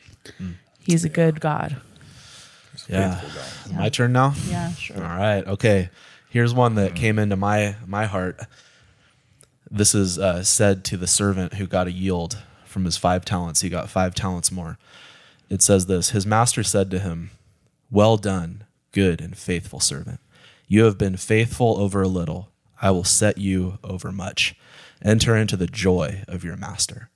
[0.79, 1.75] He's a good God.
[2.87, 3.15] Yeah.
[3.15, 3.79] Faithful God.
[3.79, 4.33] My turn now?
[4.47, 4.97] Yeah, sure.
[4.97, 5.45] All right.
[5.45, 5.89] Okay.
[6.29, 8.39] Here's one that came into my my heart.
[9.73, 13.61] This is uh, said to the servant who got a yield from his five talents.
[13.61, 14.77] He got five talents more.
[15.49, 17.31] It says this His master said to him,
[17.89, 20.19] Well done, good and faithful servant.
[20.67, 22.49] You have been faithful over a little.
[22.81, 24.55] I will set you over much.
[25.01, 27.09] Enter into the joy of your master.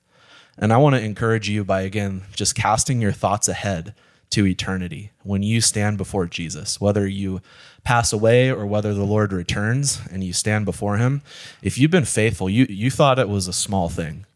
[0.56, 3.94] And I want to encourage you by, again, just casting your thoughts ahead
[4.30, 7.40] to eternity when you stand before Jesus, whether you
[7.86, 11.22] pass away or whether the Lord returns and you stand before him.
[11.62, 14.26] If you've been faithful, you, you thought it was a small thing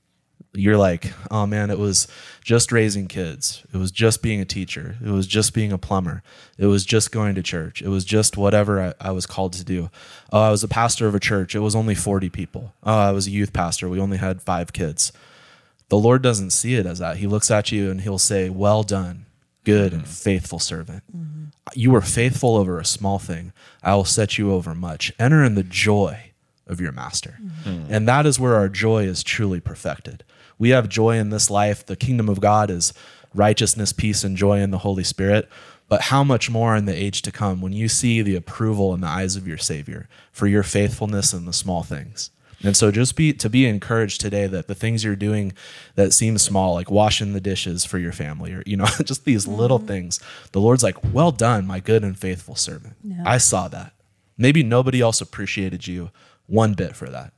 [0.53, 2.09] you're like, oh man, it was
[2.43, 3.65] just raising kids.
[3.73, 4.97] It was just being a teacher.
[5.05, 6.23] It was just being a plumber.
[6.59, 7.83] It was just going to church.
[7.83, 9.91] It was just whatever I, I was called to do.
[10.33, 11.55] Oh, I was a pastor of a church.
[11.55, 12.75] It was only 40 people.
[12.83, 13.89] Oh, I was a youth pastor.
[13.89, 15.13] We only had five kids.
[15.89, 17.19] The Lord doesn't see it as that.
[17.19, 19.27] He looks at you and he'll say, well done,
[19.65, 21.03] good and faithful servant.
[21.17, 21.45] Mm-hmm.
[21.75, 23.53] You were faithful over a small thing.
[23.83, 25.13] I will set you over much.
[25.19, 26.33] Enter in the joy
[26.67, 27.39] of your master.
[27.65, 27.93] Mm-hmm.
[27.93, 30.25] And that is where our joy is truly perfected.
[30.59, 31.85] We have joy in this life.
[31.85, 32.93] The kingdom of God is
[33.35, 35.49] righteousness, peace, and joy in the Holy Spirit.
[35.89, 39.01] But how much more in the age to come when you see the approval in
[39.01, 42.31] the eyes of your Savior for your faithfulness in the small things?
[42.63, 45.53] And so just be to be encouraged today that the things you're doing
[45.95, 49.47] that seem small, like washing the dishes for your family, or you know, just these
[49.47, 49.89] little mm-hmm.
[49.89, 50.21] things,
[50.53, 52.97] the Lord's like, Well done, my good and faithful servant.
[53.25, 53.93] I saw that.
[54.37, 56.11] Maybe nobody else appreciated you
[56.47, 57.33] one bit for that.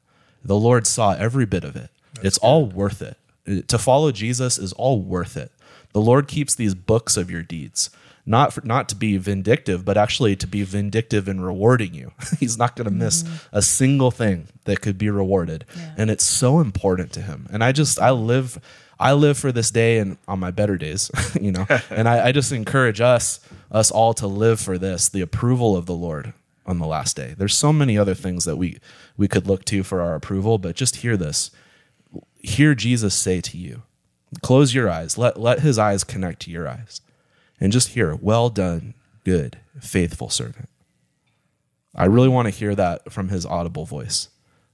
[0.44, 1.90] The Lord saw every bit of it.
[2.22, 3.68] it's all worth it.
[3.68, 5.50] To follow Jesus is all worth it.
[5.92, 7.90] The Lord keeps these books of your deeds,
[8.24, 12.12] not for, not to be vindictive, but actually to be vindictive in rewarding you.
[12.40, 13.56] He's not going to miss mm-hmm.
[13.56, 15.64] a single thing that could be rewarded,
[15.96, 17.48] and it's so important to him.
[17.50, 18.60] And I just I live
[19.00, 21.66] I live for this day and on my better days, you know.
[21.90, 25.86] and I, I just encourage us us all to live for this, the approval of
[25.86, 26.32] the Lord
[26.64, 27.34] on the last day.
[27.36, 28.78] There's so many other things that we
[29.16, 31.50] we could look to for our approval, but just hear this.
[32.38, 33.82] Hear Jesus say to you,
[34.42, 37.00] close your eyes, let let his eyes connect to your eyes.
[37.62, 38.94] And just hear, well done,
[39.24, 40.68] good, faithful servant.
[41.94, 44.30] I really want to hear that from his audible voice.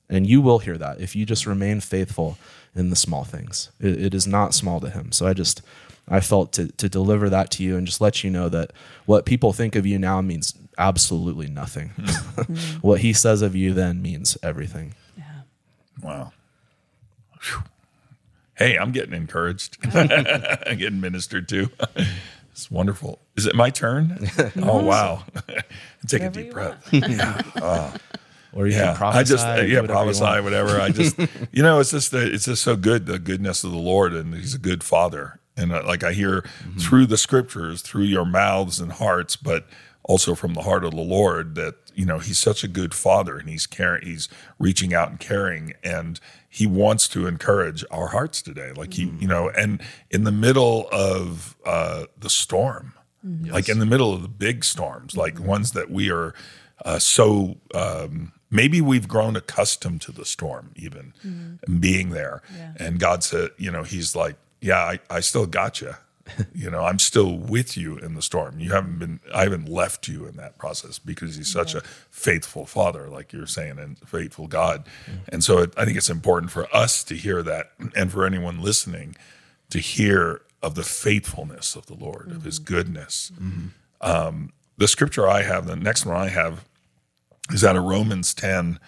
[0.08, 2.38] And you will hear that if you just remain faithful
[2.74, 3.70] in the small things.
[3.78, 5.12] It, it is not small to him.
[5.12, 5.60] So I just,
[6.08, 8.72] I felt to, to deliver that to you and just let you know that
[9.04, 11.90] what people think of you now means absolutely nothing.
[11.90, 12.54] Hmm.
[12.80, 14.94] what he says of you then means everything.
[15.18, 15.42] Yeah.
[16.02, 16.32] Wow.
[17.38, 17.64] Phew.
[18.56, 19.76] Hey, I'm getting encouraged.
[19.94, 20.08] I'm
[20.78, 21.70] getting ministered to.
[22.58, 23.20] It's wonderful.
[23.36, 24.18] Is it my turn?
[24.60, 25.22] Oh wow!
[26.08, 26.92] Take a Whatever deep you breath.
[28.54, 29.18] Or you Yeah, can prophesy.
[29.20, 30.80] I just uh, yeah whatever you prophesy whatever.
[30.80, 31.18] I just
[31.52, 34.34] you know it's just uh, it's just so good the goodness of the Lord and
[34.34, 36.78] He's a good Father and uh, like I hear Mm-hmm.
[36.80, 39.66] through the Scriptures through your mouths and hearts, but
[40.02, 43.36] also from the heart of the Lord that you know He's such a good Father
[43.38, 46.18] and He's caring He's reaching out and caring and
[46.48, 48.72] He wants to encourage our hearts today.
[48.74, 49.80] Like He you know and
[50.10, 52.94] in the middle of uh, the storm,
[53.52, 56.34] like in the middle of the big storms, like ones that we are
[56.84, 61.12] uh, so um, maybe we've grown accustomed to the storm even
[61.66, 62.40] and being there.
[62.56, 62.72] Yeah.
[62.78, 65.94] and god said you know he's like yeah i, I still got you
[66.54, 68.58] you know i'm still with you in the storm.
[68.60, 72.66] You haven't been i haven't left you in that process because he's such a faithful
[72.66, 74.84] father like you're saying and faithful god.
[75.28, 78.62] And so it, i think it's important for us to hear that and for anyone
[78.62, 79.16] listening
[79.70, 83.32] to hear of the faithfulness of the lord of his goodness.
[84.00, 86.64] Um, the scripture i have the next one i have
[87.52, 88.78] is out of Romans 10,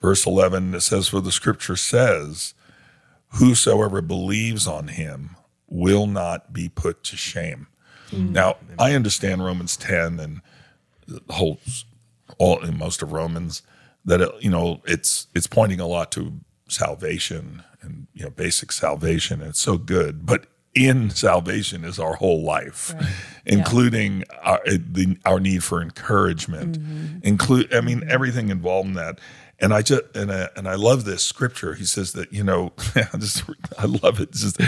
[0.00, 0.74] verse 11.
[0.74, 2.54] It says, For the scripture says,
[3.34, 5.36] Whosoever believes on him
[5.70, 7.68] will not be put to shame.
[8.10, 8.30] Mm.
[8.30, 10.40] Now, I understand Romans 10 and
[11.06, 11.60] the whole,
[12.38, 13.62] all in most of Romans,
[14.04, 18.72] that, it, you know, it's, it's pointing a lot to salvation and, you know, basic
[18.72, 19.40] salvation.
[19.40, 20.26] And it's so good.
[20.26, 22.94] But in salvation is our whole life,
[23.44, 27.18] including our, eh, the, our need for encouragement, mm-hmm.
[27.22, 28.10] include, I mean, mm-hmm.
[28.10, 29.18] everything involved in that.
[29.62, 31.74] And I just and I, and I love this scripture.
[31.74, 33.42] He says that you know, I just
[33.78, 34.30] I love it.
[34.30, 34.60] It's just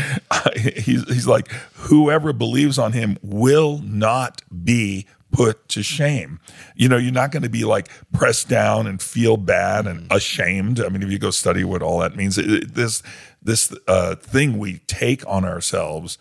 [0.54, 6.38] he's he's like whoever believes on him will not be put to shame.
[6.76, 10.16] You know, you're not going to be like pressed down and feel bad and mm-hmm.
[10.16, 10.80] ashamed.
[10.80, 13.02] I mean, if you go study what all that means, it, this
[13.42, 16.18] this uh, thing we take on ourselves,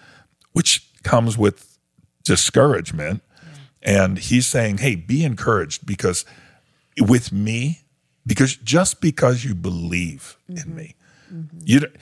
[0.54, 1.78] which comes with
[2.24, 3.22] discouragement,
[3.84, 6.26] and he's saying, "Hey, be encouraged because
[7.00, 7.82] with me,
[8.26, 10.76] because just because you believe in mm-hmm.
[10.76, 10.96] me,
[11.32, 11.60] mm-hmm.
[11.64, 11.96] you don't."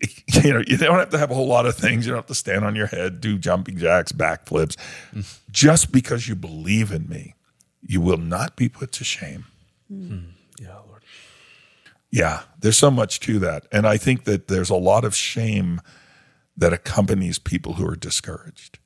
[0.44, 2.06] You know, you don't have to have a whole lot of things.
[2.06, 4.76] You don't have to stand on your head, do jumping jacks, backflips.
[5.50, 7.34] Just because you believe in me,
[7.82, 9.46] you will not be put to shame.
[9.88, 10.18] Hmm.
[10.60, 11.02] Yeah, Lord.
[12.10, 13.66] Yeah, there's so much to that.
[13.72, 15.80] And I think that there's a lot of shame
[16.56, 18.78] that accompanies people who are discouraged.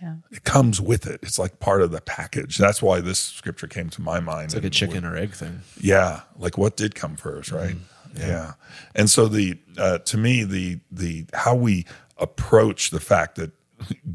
[0.00, 0.16] Yeah.
[0.30, 1.20] It comes with it.
[1.22, 2.58] It's like part of the package.
[2.58, 4.46] That's why this scripture came to my mind.
[4.46, 5.60] It's like a chicken or egg thing.
[5.80, 7.70] Yeah, like what did come first, right?
[7.70, 7.93] Mm-hmm.
[8.16, 8.52] Yeah.
[8.94, 11.86] And so the uh, to me the the how we
[12.18, 13.52] approach the fact that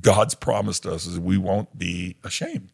[0.01, 2.69] God's promised us is we won't be ashamed.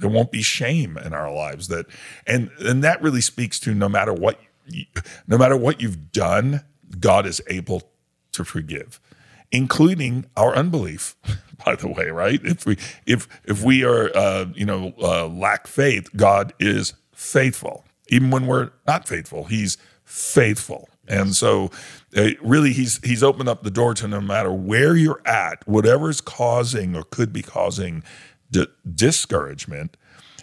[0.00, 1.86] There won't be shame in our lives that
[2.26, 4.86] and and that really speaks to no matter what you,
[5.28, 6.64] no matter what you've done,
[6.98, 7.82] God is able
[8.32, 9.00] to forgive,
[9.52, 11.16] including our unbelief.
[11.64, 12.40] By the way, right?
[12.44, 17.84] If we if if we are uh, you know uh, lack faith, God is faithful.
[18.08, 20.88] Even when we're not faithful, He's faithful.
[21.06, 21.70] And so,
[22.16, 26.08] uh, really, he's he's opened up the door to no matter where you're at, whatever
[26.08, 28.02] is causing or could be causing
[28.50, 29.96] di- discouragement,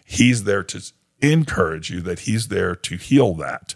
[0.05, 0.81] he's there to
[1.21, 2.01] encourage you.
[2.01, 3.75] That he's there to heal that.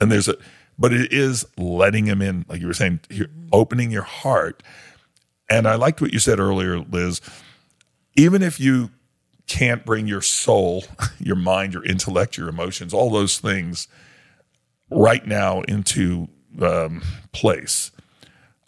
[0.00, 0.36] And there's a,
[0.78, 4.62] but it is letting him in, like you were saying, you're opening your heart.
[5.48, 7.20] And I liked what you said earlier, Liz.
[8.16, 8.90] Even if you
[9.46, 10.84] can't bring your soul,
[11.18, 13.86] your mind, your intellect, your emotions, all those things
[14.90, 16.28] right now into
[16.60, 17.90] um, place,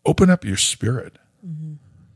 [0.05, 1.19] open up your spirit.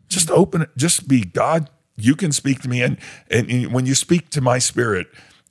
[0.08, 0.70] Just open it.
[0.76, 1.70] Just be God.
[1.96, 2.98] You can speak to me, and
[3.30, 5.06] and when you speak to my spirit,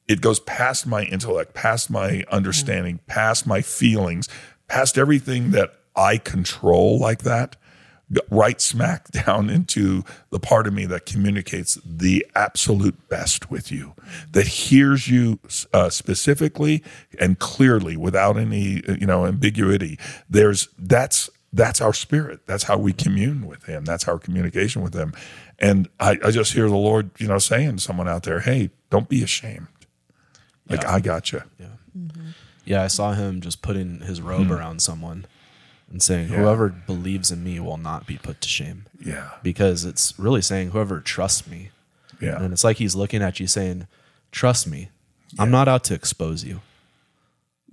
[0.07, 4.27] it goes past my intellect, past my understanding, past my feelings,
[4.67, 7.55] past everything that I control like that.
[8.31, 13.93] Right smack down into the part of me that communicates the absolute best with you,
[14.31, 15.39] that hears you
[15.73, 16.83] uh, specifically
[17.19, 19.99] and clearly without any you know ambiguity.
[20.29, 22.41] There's that's that's our spirit.
[22.47, 23.85] That's how we commune with Him.
[23.85, 25.13] That's our communication with Him.
[25.59, 28.69] And I, I just hear the Lord, you know, saying to someone out there, "Hey,
[28.89, 29.67] don't be ashamed.
[30.67, 31.43] Like I got you."
[32.65, 34.53] Yeah, I saw him just putting his robe Hmm.
[34.53, 35.25] around someone
[35.91, 40.13] and saying, "Whoever believes in me will not be put to shame." Yeah, Because it's
[40.19, 41.69] really saying, "Whoever trusts me,"
[42.21, 43.87] yeah, and it's like he's looking at you saying,
[44.31, 44.89] "Trust me.
[45.37, 46.61] I'm not out to expose you.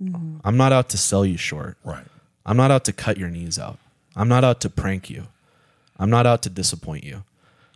[0.01, 0.37] Mm-hmm.
[0.43, 1.77] I'm not out to sell you short.
[1.83, 2.05] right.
[2.45, 3.77] I'm not out to cut your knees out.
[4.15, 5.27] I'm not out to prank you.
[5.99, 7.23] I'm not out to disappoint you.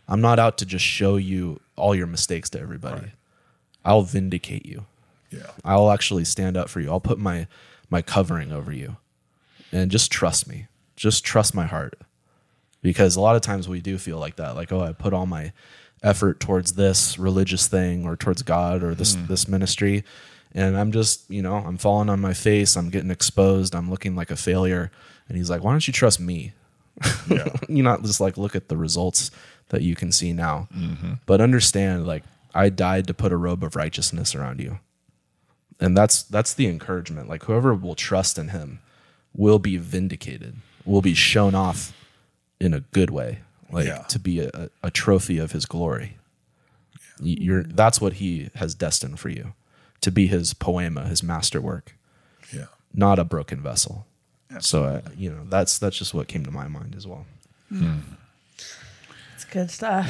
[0.08, 3.12] I'm not out to just show you all your mistakes to everybody.
[3.84, 4.86] I'll vindicate you.
[5.30, 6.90] Yeah, I'll actually stand up for you.
[6.90, 7.48] I'll put my
[7.90, 8.96] my covering over you.
[9.72, 10.66] And just trust me.
[10.96, 11.98] Just trust my heart.
[12.82, 14.54] Because a lot of times we do feel like that.
[14.54, 15.52] Like, oh, I put all my
[16.02, 19.26] effort towards this religious thing or towards God or this hmm.
[19.26, 20.04] this ministry.
[20.54, 22.76] And I'm just, you know, I'm falling on my face.
[22.76, 23.74] I'm getting exposed.
[23.74, 24.90] I'm looking like a failure.
[25.28, 26.52] And he's like, why don't you trust me?
[27.30, 29.30] yeah, you not just like look at the results
[29.68, 31.14] that you can see now, mm-hmm.
[31.24, 34.78] but understand like I died to put a robe of righteousness around you,
[35.80, 37.28] and that's that's the encouragement.
[37.28, 38.80] Like whoever will trust in Him
[39.34, 41.92] will be vindicated, will be shown off
[42.60, 43.38] in a good way,
[43.70, 44.02] like Yeah.
[44.08, 46.16] to be a, a trophy of His glory.
[47.20, 49.54] Y- You're that's what He has destined for you,
[50.00, 51.96] to be His poiema, His masterwork,
[52.52, 52.66] yeah.
[52.94, 54.06] not a broken vessel.
[54.60, 57.24] So uh, you know that's that's just what came to my mind as well.
[59.34, 60.06] It's good stuff.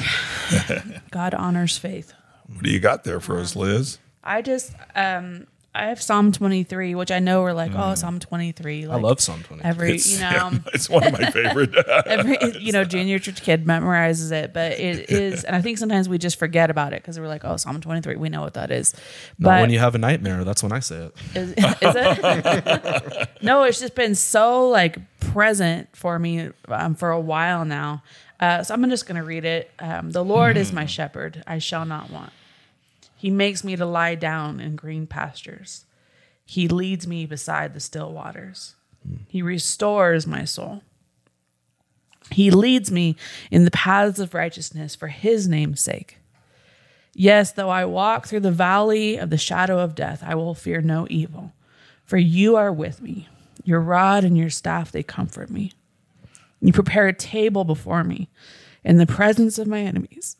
[1.11, 2.13] God honors faith.
[2.47, 3.99] What do you got there for us, Liz?
[4.23, 8.85] I just um I have Psalm 23, which I know we're like, oh, Psalm 23.
[8.85, 9.63] I love Psalm 20.
[9.63, 11.73] every, It's, you know, yeah, it's one of my favorite.
[12.05, 16.07] every, you know, junior church kid memorizes it, but it is, and I think sometimes
[16.07, 18.69] we just forget about it because we're like, oh, Psalm 23, we know what that
[18.69, 18.93] is.
[19.39, 21.15] Not But when you have a nightmare, that's when I say it.
[21.35, 23.29] is, is it?
[23.41, 28.03] no, it's just been so like present for me um, for a while now.
[28.39, 29.71] Uh, so I'm just going to read it.
[29.79, 32.31] Um, the Lord is my shepherd; I shall not want.
[33.23, 35.85] He makes me to lie down in green pastures.
[36.43, 38.75] He leads me beside the still waters.
[39.29, 40.83] He restores my soul.
[42.31, 43.15] He leads me
[43.49, 46.17] in the paths of righteousness for his name's sake.
[47.13, 50.81] Yes, though I walk through the valley of the shadow of death, I will fear
[50.81, 51.53] no evil,
[52.03, 53.29] for you are with me.
[53.63, 55.71] Your rod and your staff, they comfort me.
[56.59, 58.27] You prepare a table before me
[58.83, 60.35] in the presence of my enemies.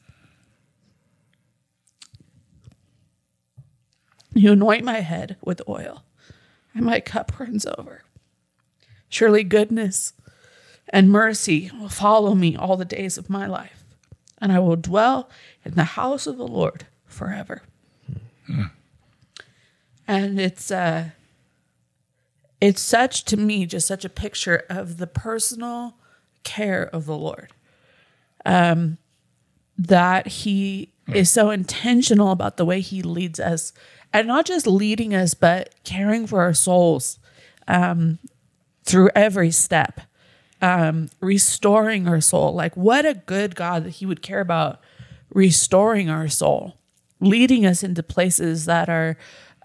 [4.34, 6.04] You anoint my head with oil,
[6.74, 8.04] and my cup runs over.
[9.10, 10.14] Surely goodness
[10.90, 13.84] and mercy will follow me all the days of my life,
[14.40, 15.30] and I will dwell
[15.64, 17.62] in the house of the Lord forever.
[20.08, 21.12] And it's uh
[22.60, 25.96] it's such to me just such a picture of the personal
[26.44, 27.52] care of the Lord.
[28.46, 28.98] Um
[29.78, 33.74] that he is so intentional about the way he leads us
[34.14, 37.20] and not just leading us but caring for our souls
[37.68, 38.20] um
[38.86, 40.02] through every step
[40.64, 42.54] um, restoring our soul.
[42.54, 44.80] Like, what a good God that He would care about
[45.30, 46.78] restoring our soul,
[47.20, 49.18] leading us into places that are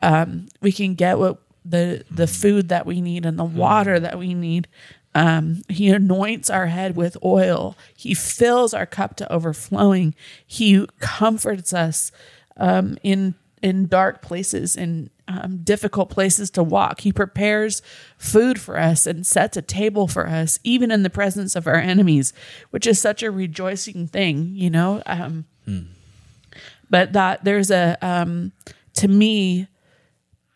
[0.02, 4.18] um, we can get what the the food that we need and the water that
[4.18, 4.66] we need.
[5.14, 7.76] Um, he anoints our head with oil.
[7.96, 10.14] He fills our cup to overflowing.
[10.46, 12.12] He comforts us
[12.56, 17.00] um, in in dark places and um, difficult places to walk.
[17.02, 17.82] He prepares
[18.16, 21.76] food for us and sets a table for us, even in the presence of our
[21.76, 22.32] enemies,
[22.70, 25.02] which is such a rejoicing thing, you know.
[25.06, 25.44] Um,
[26.90, 28.52] But that there's a um,
[28.94, 29.68] to me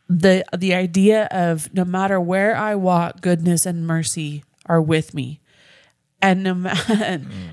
[0.08, 5.40] the the idea of no matter where I walk, goodness and mercy are with me,
[6.22, 6.54] and no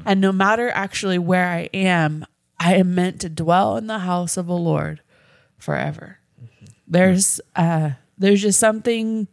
[0.06, 2.26] and no matter actually where I am,
[2.60, 5.02] I am meant to dwell in the house of the Lord
[5.60, 6.18] forever.
[6.88, 9.28] There's uh, there's just something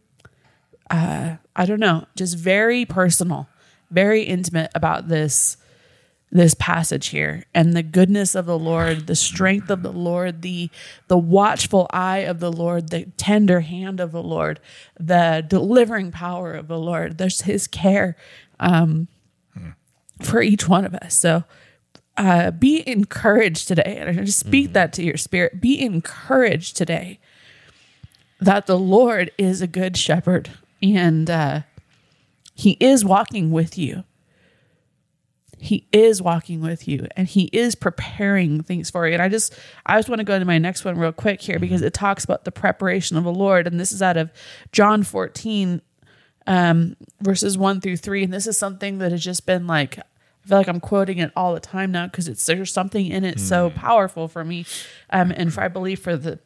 [0.89, 3.49] uh, I don't know, just very personal,
[3.91, 5.57] very intimate about this
[6.29, 10.69] this passage here and the goodness of the Lord, the strength of the Lord, the
[11.07, 14.59] the watchful eye of the Lord, the tender hand of the Lord,
[14.99, 17.17] the delivering power of the Lord.
[17.17, 18.17] There's his care
[18.59, 19.07] um,
[20.21, 21.15] for each one of us.
[21.15, 21.43] So
[22.17, 23.97] uh, be encouraged today.
[23.99, 25.61] And I just speak that to your spirit.
[25.61, 27.19] Be encouraged today
[28.39, 30.51] that the Lord is a good shepherd
[30.81, 31.61] and uh,
[32.53, 34.03] he is walking with you.
[35.59, 39.13] He is walking with you and he is preparing things for you.
[39.13, 41.57] And I just I just want to go into my next one real quick here
[41.57, 43.65] because it talks about the preparation of the Lord.
[43.65, 44.31] And this is out of
[44.71, 45.81] John 14,
[46.45, 48.23] um, verses one through three.
[48.23, 49.99] And this is something that has just been like
[50.47, 53.25] I feel like I'm quoting it all the time now because it's there's something in
[53.25, 53.75] it so mm.
[53.75, 54.65] powerful for me,
[55.09, 56.39] um, and for I believe for the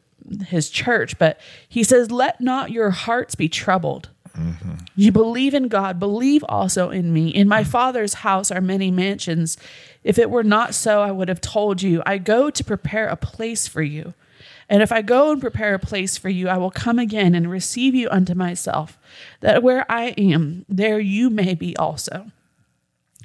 [0.48, 1.16] his church.
[1.20, 1.38] But
[1.68, 4.72] he says, "Let not your hearts be troubled." Mm-hmm.
[4.96, 7.28] You believe in God, believe also in me.
[7.28, 7.66] In my mm.
[7.66, 9.56] Father's house are many mansions.
[10.02, 12.02] If it were not so, I would have told you.
[12.04, 14.14] I go to prepare a place for you.
[14.68, 17.48] And if I go and prepare a place for you, I will come again and
[17.48, 18.98] receive you unto myself,
[19.40, 22.32] that where I am, there you may be also.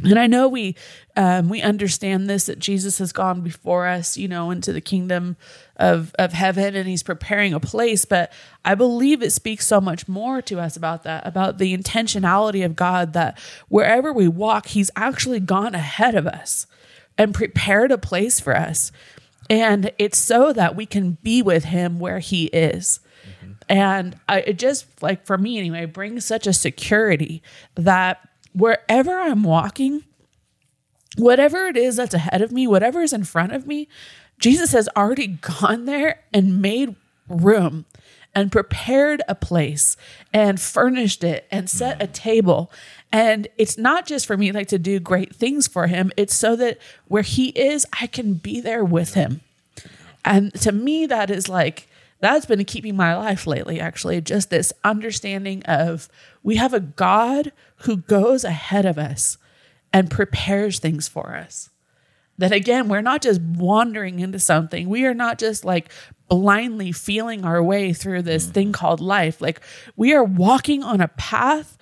[0.04, 0.76] And I know we
[1.16, 5.38] um, we understand this that Jesus has gone before us, you know, into the kingdom
[5.76, 8.06] of of heaven, and He's preparing a place.
[8.06, 8.32] But
[8.64, 12.76] I believe it speaks so much more to us about that, about the intentionality of
[12.76, 13.14] God.
[13.14, 16.68] That wherever we walk, He's actually gone ahead of us
[17.18, 18.92] and prepared a place for us,
[19.50, 23.00] and it's so that we can be with Him where He is.
[23.70, 27.42] And I, it just like for me anyway brings such a security
[27.76, 28.20] that
[28.54, 30.04] wherever I'm walking,
[31.18, 33.88] whatever it is that's ahead of me, whatever is in front of me,
[34.40, 35.28] Jesus has already
[35.62, 36.96] gone there and made
[37.28, 37.86] room
[38.36, 39.98] and prepared a place
[40.32, 42.72] and furnished it and set a table.
[43.12, 46.56] And it's not just for me like to do great things for him, it's so
[46.58, 49.42] that where he is, I can be there with him.
[50.24, 51.88] And to me, that is like,
[52.20, 54.22] that's been keeping my life lately, actually.
[54.22, 56.10] Just this understanding of
[56.44, 59.38] we have a God who goes ahead of us
[59.94, 61.70] and prepares things for us.
[62.38, 64.88] That again, we're not just wandering into something.
[64.90, 65.92] We are not just like
[66.28, 68.52] blindly feeling our way through this mm.
[68.52, 69.42] thing called life.
[69.42, 69.62] Like
[69.96, 71.78] we are walking on a path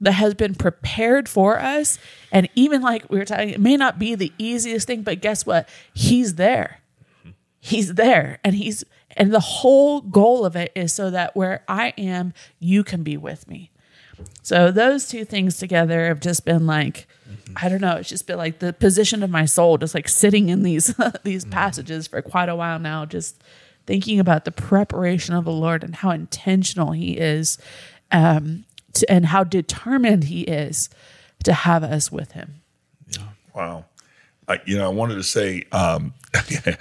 [0.00, 1.98] that has been prepared for us.
[2.32, 5.44] And even like we were talking, it may not be the easiest thing, but guess
[5.44, 5.68] what?
[5.94, 6.80] He's there.
[7.60, 8.38] He's there.
[8.42, 8.82] And he's,
[9.16, 13.16] and the whole goal of it is so that where I am, you can be
[13.16, 13.69] with me.
[14.42, 17.06] So those two things together have just been like,
[17.56, 20.48] I don't know, it's just been like the position of my soul, just like sitting
[20.48, 23.42] in these these passages for quite a while now, just
[23.86, 27.58] thinking about the preparation of the Lord and how intentional He is,
[28.12, 30.90] um, to, and how determined He is
[31.44, 32.62] to have us with Him.
[33.54, 33.84] Wow.
[34.50, 36.12] I, you know, I wanted to say, um,
[36.50, 36.72] you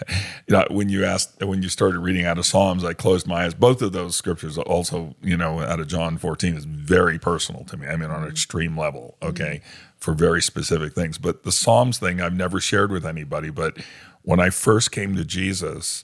[0.49, 3.53] know, when you asked, when you started reading out of Psalms, I closed my eyes.
[3.53, 7.77] Both of those scriptures, also, you know, out of John 14, is very personal to
[7.77, 7.85] me.
[7.85, 8.31] I mean, on an mm-hmm.
[8.31, 9.29] extreme level, mm-hmm.
[9.29, 9.61] okay,
[9.97, 11.19] for very specific things.
[11.19, 13.51] But the Psalms thing, I've never shared with anybody.
[13.51, 13.77] But
[14.23, 16.03] when I first came to Jesus,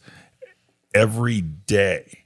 [0.94, 2.26] every day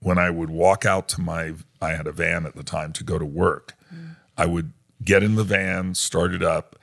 [0.00, 3.04] when I would walk out to my, I had a van at the time to
[3.04, 4.16] go to work, mm.
[4.36, 4.72] I would
[5.04, 6.75] get in the van, start it up,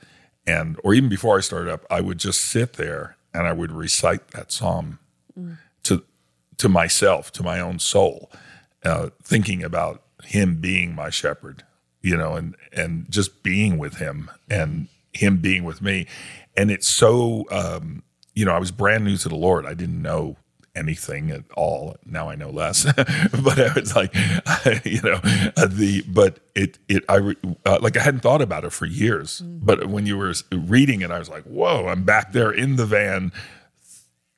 [0.46, 3.72] and or even before I started up, I would just sit there and I would
[3.72, 4.98] recite that psalm
[5.84, 6.04] to
[6.58, 8.30] to myself, to my own soul,
[8.84, 11.64] uh, thinking about Him being my shepherd,
[12.02, 16.06] you know, and and just being with Him and Him being with me,
[16.56, 18.02] and it's so, um,
[18.34, 19.66] you know, I was brand new to the Lord.
[19.66, 20.36] I didn't know
[20.74, 21.96] anything at all.
[22.04, 24.14] Now I know less, but I was like,
[24.84, 25.18] you know,
[25.66, 29.40] the but it it I uh, like I hadn't thought about it for years.
[29.40, 31.88] But when you were reading it, I was like, whoa!
[31.88, 33.32] I'm back there in the van,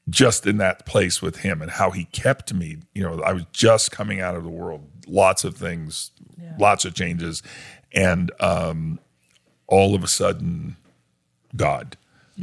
[0.08, 2.78] just in that place with him, and how he kept me.
[2.94, 6.10] You know, I was just coming out of the world, lots of things,
[6.58, 7.42] lots of changes,
[7.92, 8.98] and um,
[9.66, 10.76] all of a sudden,
[11.54, 11.96] God,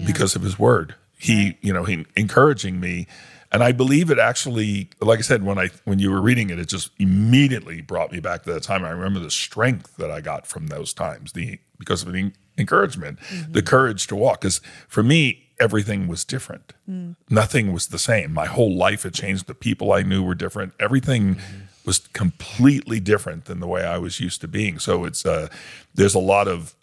[0.06, 3.08] because of His Word, He, you know, He encouraging me
[3.54, 6.58] and I believe it actually, like I said, when I when you were reading it,
[6.58, 8.84] it just immediately brought me back to that time.
[8.84, 13.20] I remember the strength that I got from those times, the because of the encouragement,
[13.20, 13.60] the mm-hmm.
[13.60, 14.42] courage to walk.
[14.42, 16.74] Because for me, everything was different.
[16.90, 17.16] Mm.
[17.30, 18.34] Nothing was the same.
[18.34, 19.46] My whole life had changed.
[19.46, 20.74] The people I knew were different.
[20.80, 21.58] Everything mm-hmm.
[21.86, 24.80] was completely different than the way I was used to being.
[24.80, 25.48] So it's uh,
[25.94, 26.74] there's a lot of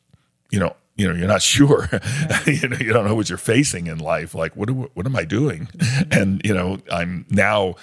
[0.52, 1.88] you know you know you're not sure.
[2.46, 4.34] You know you don't know what you're facing in life.
[4.34, 5.68] Like what do, what am i doing?
[5.76, 6.20] Mm-hmm.
[6.20, 7.76] And you know i'm now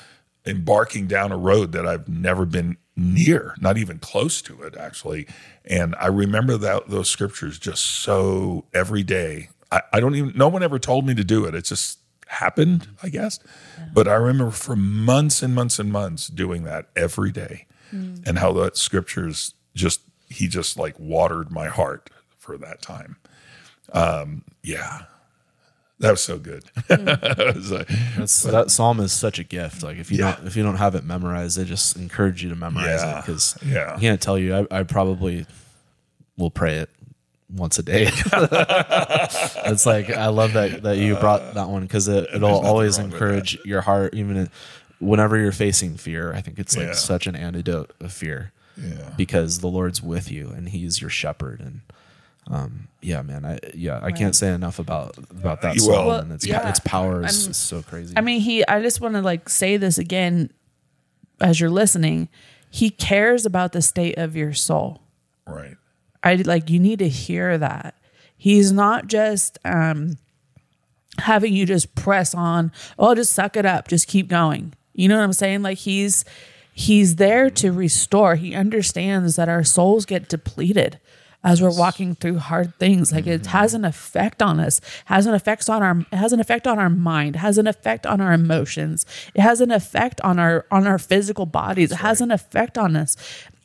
[0.45, 5.28] embarking down a road that i've never been near not even close to it actually.
[5.65, 9.49] And i remember that those scriptures just so every day.
[9.72, 11.55] I, I don't even no one ever told me to do it.
[11.55, 13.05] It just happened mm-hmm.
[13.05, 13.39] i guess.
[13.93, 17.65] But i remember for months and months and months doing that every day.
[17.93, 18.28] Mm.
[18.28, 22.09] And how that scriptures just he just like watered my heart
[22.47, 23.17] for that time.
[23.93, 25.01] Um, yeah,
[25.99, 26.63] that was so good.
[26.89, 27.87] Was like-
[28.53, 29.83] that psalm is such a gift.
[29.83, 30.35] Like if you Yeah.
[30.37, 33.19] don't if you don't have it memorized, I just encourage you to memorize Yeah.
[33.19, 33.93] it because Yeah.
[33.95, 34.55] I can't tell you.
[34.71, 35.45] I, I probably
[36.37, 36.89] will pray it
[37.53, 38.09] once a day.
[39.65, 43.57] it's like I love that that you brought that one because it, it'll always encourage
[43.65, 44.49] your heart, even in-
[44.99, 46.33] whenever you're facing fear.
[46.33, 46.93] I think it's like Yeah.
[46.93, 51.59] such an antidote of fear yeah, because the Lord's with you and He's your shepherd
[51.61, 51.81] and.
[52.49, 53.45] Um, yeah, man.
[53.45, 56.13] I yeah, I can't say enough about about that You song will.
[56.15, 56.67] and its yeah.
[56.69, 58.13] its power is, I'm- is so crazy.
[58.17, 58.65] I mean, he.
[58.67, 60.51] I just want to like say this again,
[61.41, 62.29] as you're listening.
[62.69, 65.01] He cares about the state of your soul.
[65.45, 65.75] right.
[66.23, 67.95] I like you need to hear that.
[68.37, 70.17] He's not just um
[71.19, 74.73] having you just press on, oh just suck it up, just keep going.
[74.93, 75.61] You know what I'm saying?
[75.61, 76.25] Like he's
[76.73, 78.35] he's there to restore.
[78.35, 80.99] He understands that our souls get depleted
[81.47, 83.13] as we're walking through hard things.
[83.13, 86.41] Like it has an effect on us, has an effect on our it has an
[86.41, 89.05] effect on our mind, has an effect on our emotions.
[89.33, 91.93] It has an effect on our on our physical bodies.
[91.93, 93.15] It has an effect on us.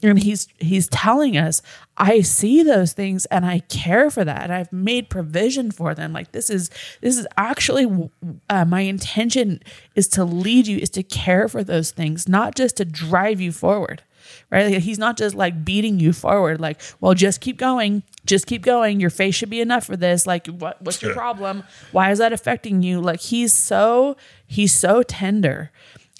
[0.01, 1.61] And he's he's telling us,
[1.97, 6.13] I see those things and I care for that, and I've made provision for them.
[6.13, 6.71] Like this is
[7.01, 8.11] this is actually
[8.49, 9.61] uh, my intention
[9.97, 13.51] is to lead you, is to care for those things, not just to drive you
[13.51, 14.03] forward.
[14.51, 14.81] Right?
[14.81, 16.61] He's not just like beating you forward.
[16.61, 19.01] Like, well, just keep going, just keep going.
[19.01, 20.27] Your faith should be enough for this.
[20.27, 21.65] Like, what what's your problem?
[21.93, 23.01] Why is that affecting you?
[23.01, 24.17] Like, he's so
[24.47, 25.71] he's so tender,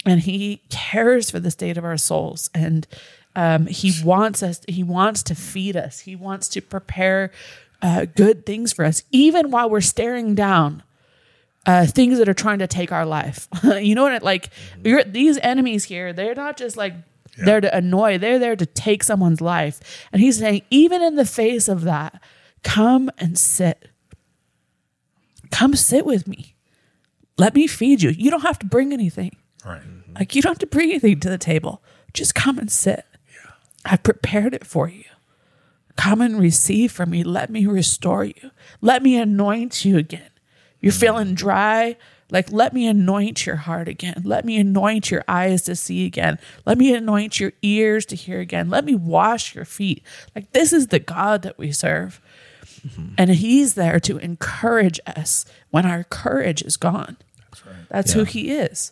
[0.05, 2.87] and he cares for the state of our souls and
[3.35, 7.31] um, he wants us he wants to feed us he wants to prepare
[7.81, 10.83] uh, good things for us even while we're staring down
[11.65, 13.47] uh, things that are trying to take our life
[13.81, 14.49] you know what like
[14.83, 16.93] you're, these enemies here they're not just like
[17.37, 21.25] there to annoy they're there to take someone's life and he's saying even in the
[21.25, 22.21] face of that
[22.63, 23.89] come and sit
[25.51, 26.55] come sit with me
[27.37, 29.81] let me feed you you don't have to bring anything Right.
[29.81, 30.13] Mm-hmm.
[30.15, 31.83] like you don't have to bring anything to the table.
[32.13, 33.05] Just come and sit.
[33.27, 33.51] Yeah.
[33.85, 35.05] I've prepared it for you.
[35.95, 37.23] Come and receive from me.
[37.23, 38.51] Let me restore you.
[38.81, 40.29] Let me anoint you again.
[40.79, 40.99] You're mm.
[40.99, 41.97] feeling dry.
[42.33, 44.23] Like, let me anoint your heart again.
[44.25, 46.39] Let me anoint your eyes to see again.
[46.65, 48.69] Let me anoint your ears to hear again.
[48.69, 50.03] Let me wash your feet.
[50.35, 52.19] Like, this is the God that we serve.
[52.85, 53.13] Mm-hmm.
[53.17, 57.15] And He's there to encourage us when our courage is gone.
[57.51, 57.75] That's right.
[57.89, 58.91] That's who He is.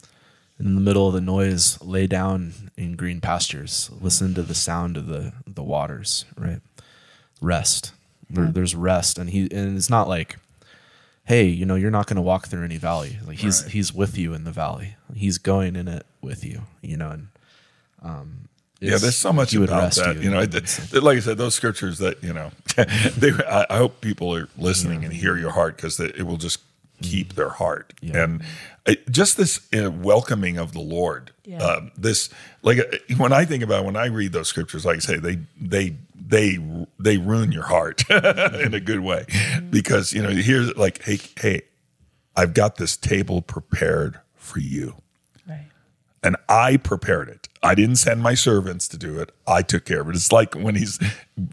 [0.61, 3.89] in the middle of the noise, lay down in green pastures.
[3.99, 6.25] Listen to the sound of the the waters.
[6.37, 6.61] Right,
[7.41, 7.93] rest.
[8.29, 10.37] There, there's rest, and he and it's not like,
[11.31, 13.17] hey, you know, you're not going to walk through any valley.
[13.25, 13.71] Like he's Right.
[13.71, 14.95] he's with you in the valley.
[15.15, 16.63] He's going in it with you.
[16.81, 17.27] You know, and
[18.03, 18.49] um,
[18.81, 20.21] Yeah, there's so much about that.
[20.21, 22.51] You, know, it, it- like I said, those scriptures that you know,
[23.21, 26.59] they, I, I hope people are listening and hear your heart because it will just
[27.01, 28.23] keep their heart Yeah.
[28.23, 28.43] and
[29.09, 31.31] just this uh, welcoming of the Lord.
[31.45, 31.59] Yeah.
[31.63, 32.29] Um, this
[32.63, 35.17] like uh, when I think about it, when I read those scriptures, like I say,
[35.17, 36.57] they they they
[36.99, 39.25] they ruin your heart in a good way
[39.69, 41.61] because you know here's like hey hey,
[42.35, 44.95] I've got this table prepared for you
[45.47, 45.65] Right.
[46.23, 47.47] and I prepared it.
[47.63, 49.31] I didn't send my servants to do it.
[49.45, 50.15] I took care of it.
[50.15, 50.99] It's like when he's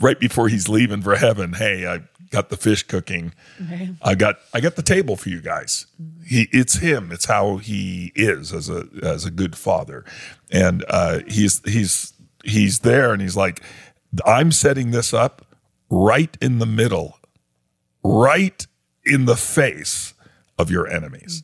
[0.00, 1.52] right before he's leaving for heaven.
[1.54, 2.00] Hey, I
[2.30, 3.32] got the fish cooking.
[3.60, 3.90] Right.
[4.02, 5.86] I got I got the table for you guys.
[6.26, 7.10] He it's him.
[7.12, 10.04] It's how he is as a as a good father,
[10.50, 12.12] and uh, he's he's
[12.44, 13.62] he's there, and he's like,
[14.24, 15.44] I'm setting this up
[15.90, 17.18] right in the middle,
[18.02, 18.66] right
[19.04, 20.14] in the face
[20.58, 21.42] of your enemies.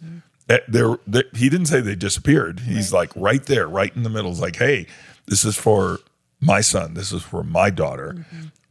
[0.48, 2.60] Eh, They're, they he didn't say they disappeared.
[2.60, 4.30] He's like right there, right in the middle.
[4.30, 4.86] It's like, hey,
[5.26, 6.00] this is for
[6.40, 6.94] my son.
[6.94, 8.26] This is for my daughter.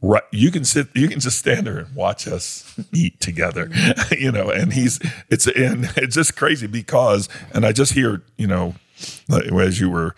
[0.06, 0.88] Right, you can sit.
[0.94, 3.70] You can just stand there and watch us eat together,
[4.10, 4.50] you know.
[4.50, 5.00] And he's
[5.30, 8.74] it's and it's just crazy because, and I just hear you know,
[9.30, 10.14] as you were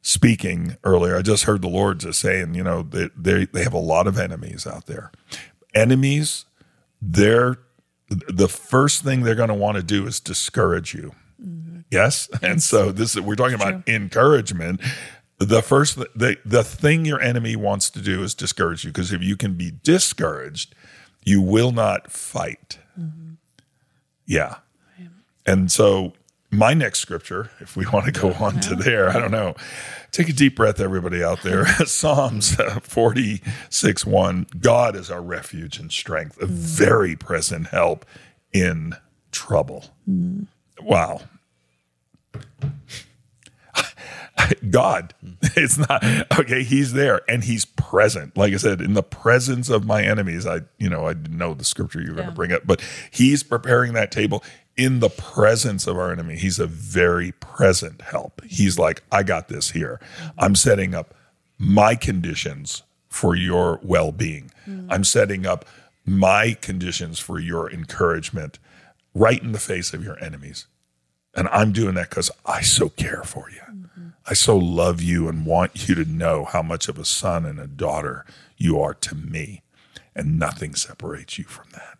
[0.00, 3.74] speaking earlier, I just heard the Lord just saying, you know, they they, they have
[3.74, 5.12] a lot of enemies out there.
[5.74, 6.46] Enemies,
[7.02, 7.58] they're
[8.08, 11.14] the first thing they're going to want to do is discourage you.
[11.44, 11.80] Mm-hmm.
[11.90, 14.80] Yes, and so this we're talking about encouragement.
[15.38, 19.22] The first the the thing your enemy wants to do is discourage you because if
[19.22, 20.74] you can be discouraged,
[21.24, 22.78] you will not fight.
[22.98, 23.34] Mm-hmm.
[24.24, 24.56] Yeah,
[25.44, 26.14] and so
[26.50, 29.54] my next scripture, if we want to go on to there, I don't know.
[30.10, 31.66] Take a deep breath, everybody out there.
[31.86, 36.50] Psalms 46 1 God is our refuge and strength, a mm.
[36.50, 38.06] very present help
[38.52, 38.94] in
[39.30, 39.84] trouble.
[40.08, 40.46] Mm.
[40.80, 41.20] Wow.
[44.70, 45.14] God,
[45.56, 46.04] it's not
[46.38, 46.62] okay.
[46.62, 48.36] He's there and he's present.
[48.36, 51.64] Like I said, in the presence of my enemies, I, you know, I know the
[51.64, 54.42] scripture you were going to bring up, but he's preparing that table
[54.76, 56.36] in the presence of our enemy.
[56.36, 58.42] He's a very present help.
[58.44, 60.00] He's like, I got this here.
[60.38, 61.14] I'm setting up
[61.58, 64.50] my conditions for your well being.
[64.68, 64.86] Mm.
[64.90, 65.64] I'm setting up
[66.04, 68.58] my conditions for your encouragement
[69.14, 70.66] right in the face of your enemies.
[71.34, 73.85] And I'm doing that because I so care for you.
[74.28, 77.60] I so love you and want you to know how much of a son and
[77.60, 78.24] a daughter
[78.56, 79.62] you are to me.
[80.14, 81.98] And nothing separates you from that.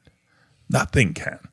[0.68, 1.48] Nothing can.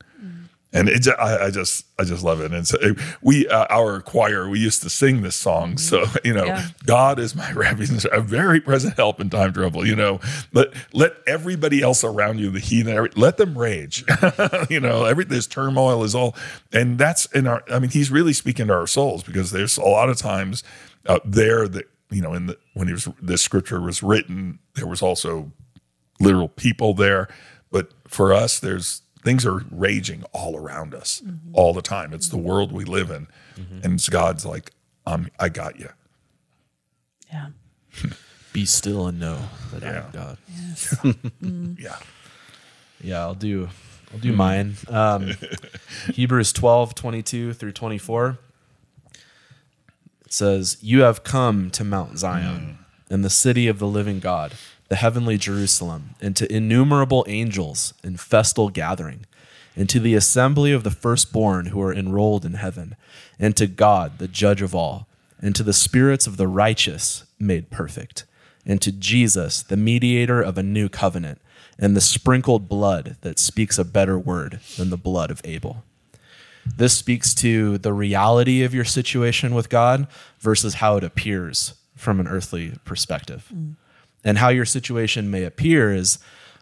[0.74, 2.52] And it, I, I just, I just love it.
[2.52, 2.76] And so
[3.22, 5.78] we, uh, our choir, we used to sing this song.
[5.78, 6.66] So you know, Yeah.
[6.84, 9.86] God is my refuge, a very present help in time of trouble.
[9.86, 10.20] You know,
[10.52, 14.04] let let everybody else around you, the heathen, let them rage.
[14.68, 16.34] you know, every this turmoil is all,
[16.72, 17.62] and that's in our.
[17.70, 20.64] I mean, he's really speaking to our souls because there's a lot of times
[21.06, 24.86] uh, there that you know, in the when he was this scripture was written, there
[24.86, 25.52] was also
[26.20, 27.28] literal people there.
[27.70, 31.54] But for us, there's things are raging all around us mm-hmm.
[31.54, 32.12] all the time.
[32.12, 32.46] It's the mm-hmm.
[32.46, 33.80] world we live in, mm-hmm.
[33.82, 34.70] and it's God's like,
[35.06, 35.88] um, I got you.
[37.32, 37.48] Yeah.
[38.52, 39.38] Be still and know
[39.72, 40.38] that I'm God.
[41.80, 41.96] Yeah.
[43.02, 43.68] Yeah, I'll do
[44.14, 44.36] I'll do mm.
[44.36, 44.76] mine.
[44.88, 45.32] Um,
[46.14, 48.38] Hebrews 12, 22 through 24.
[50.24, 53.12] It says, You have come to Mount Zion mm.
[53.12, 54.54] and the city of the living God,
[54.94, 59.26] the heavenly Jerusalem, and to innumerable angels in festal gathering,
[59.74, 62.94] and to the assembly of the firstborn who are enrolled in heaven,
[63.36, 65.08] and to God, the judge of all,
[65.40, 68.24] and to the spirits of the righteous made perfect,
[68.64, 71.40] and to Jesus, the mediator of a new covenant,
[71.76, 75.82] and the sprinkled blood that speaks a better word than the blood of Abel.
[76.64, 80.06] This speaks to the reality of your situation with God
[80.38, 83.50] versus how it appears from an earthly perspective.
[83.52, 83.74] Mm.
[84.24, 86.18] And how your situation may appear is,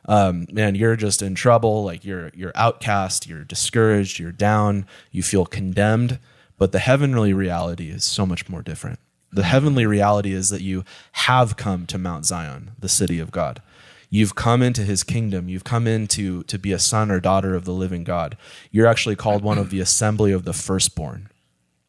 [0.07, 5.23] um, man, you're just in trouble, like you're you're outcast, you're discouraged, you're down, you
[5.23, 6.19] feel condemned.
[6.59, 8.99] But the heavenly reality is so much more different.
[9.33, 13.63] The heavenly reality is that you have come to Mount Zion, the city of God.
[14.11, 15.49] You've come into his kingdom.
[15.49, 18.37] You've come in to, to be a son or daughter of the living God.
[18.71, 21.31] You're actually called one of the assembly of the firstborn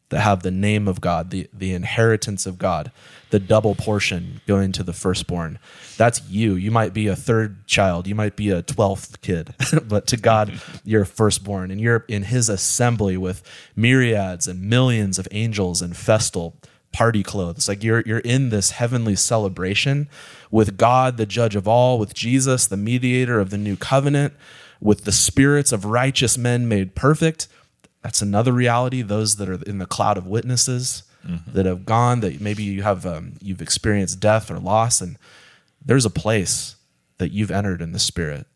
[0.08, 2.90] that have the name of God, the, the inheritance of God,
[3.34, 5.58] the double portion going to the firstborn.
[5.96, 6.54] That's you.
[6.54, 9.56] You might be a third child, you might be a 12th kid,
[9.88, 11.72] but to God, you're firstborn.
[11.72, 13.42] And you're in his assembly with
[13.74, 16.54] myriads and millions of angels and festal
[16.92, 17.66] party clothes.
[17.66, 20.08] Like you're you're in this heavenly celebration
[20.52, 24.32] with God, the judge of all, with Jesus, the mediator of the new covenant,
[24.80, 27.48] with the spirits of righteous men made perfect.
[28.00, 29.02] That's another reality.
[29.02, 31.02] Those that are in the cloud of witnesses
[31.46, 35.18] that have gone, that maybe you have um, you've experienced death or loss, and
[35.84, 36.76] there's a place
[37.18, 38.46] that you've entered in the spirit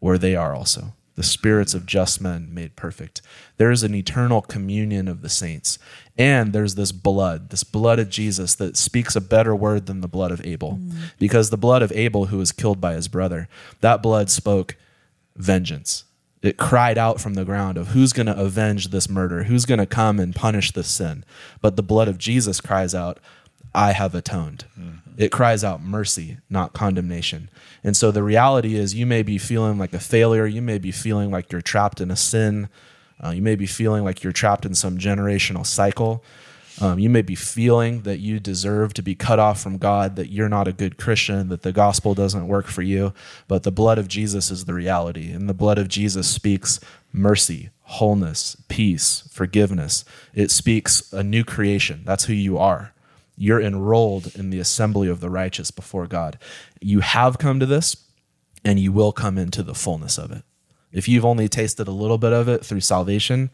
[0.00, 3.20] where they are also the spirits of just men made perfect.
[3.58, 5.78] There is an eternal communion of the saints.
[6.16, 10.08] And there's this blood, this blood of Jesus that speaks a better word than the
[10.08, 10.80] blood of Abel.
[11.18, 13.48] Because the blood of Abel, who was killed by his brother,
[13.80, 14.76] that blood spoke
[15.36, 16.04] vengeance.
[16.42, 19.44] It cried out from the ground of who's going to avenge this murder?
[19.44, 21.24] Who's going to come and punish this sin?
[21.60, 23.18] But the blood of Jesus cries out,
[23.74, 24.64] I have atoned.
[25.16, 27.48] It cries out mercy, not condemnation.
[27.84, 30.46] And so the reality is, you may be feeling like a failure.
[30.46, 32.68] You may be feeling like you're trapped in a sin.
[33.22, 36.24] Uh, you may be feeling like you're trapped in some generational cycle.
[36.82, 40.32] Um, you may be feeling that you deserve to be cut off from God, that
[40.32, 43.14] you're not a good Christian, that the gospel doesn't work for you.
[43.46, 45.30] But the blood of Jesus is the reality.
[45.30, 46.80] And the blood of Jesus speaks
[47.12, 50.04] mercy, wholeness, peace, forgiveness.
[50.34, 52.02] It speaks a new creation.
[52.04, 52.92] That's who you are.
[53.36, 56.36] You're enrolled in the assembly of the righteous before God.
[56.80, 57.96] You have come to this,
[58.64, 60.42] and you will come into the fullness of it.
[60.90, 63.50] If you've only tasted a little bit of it through salvation,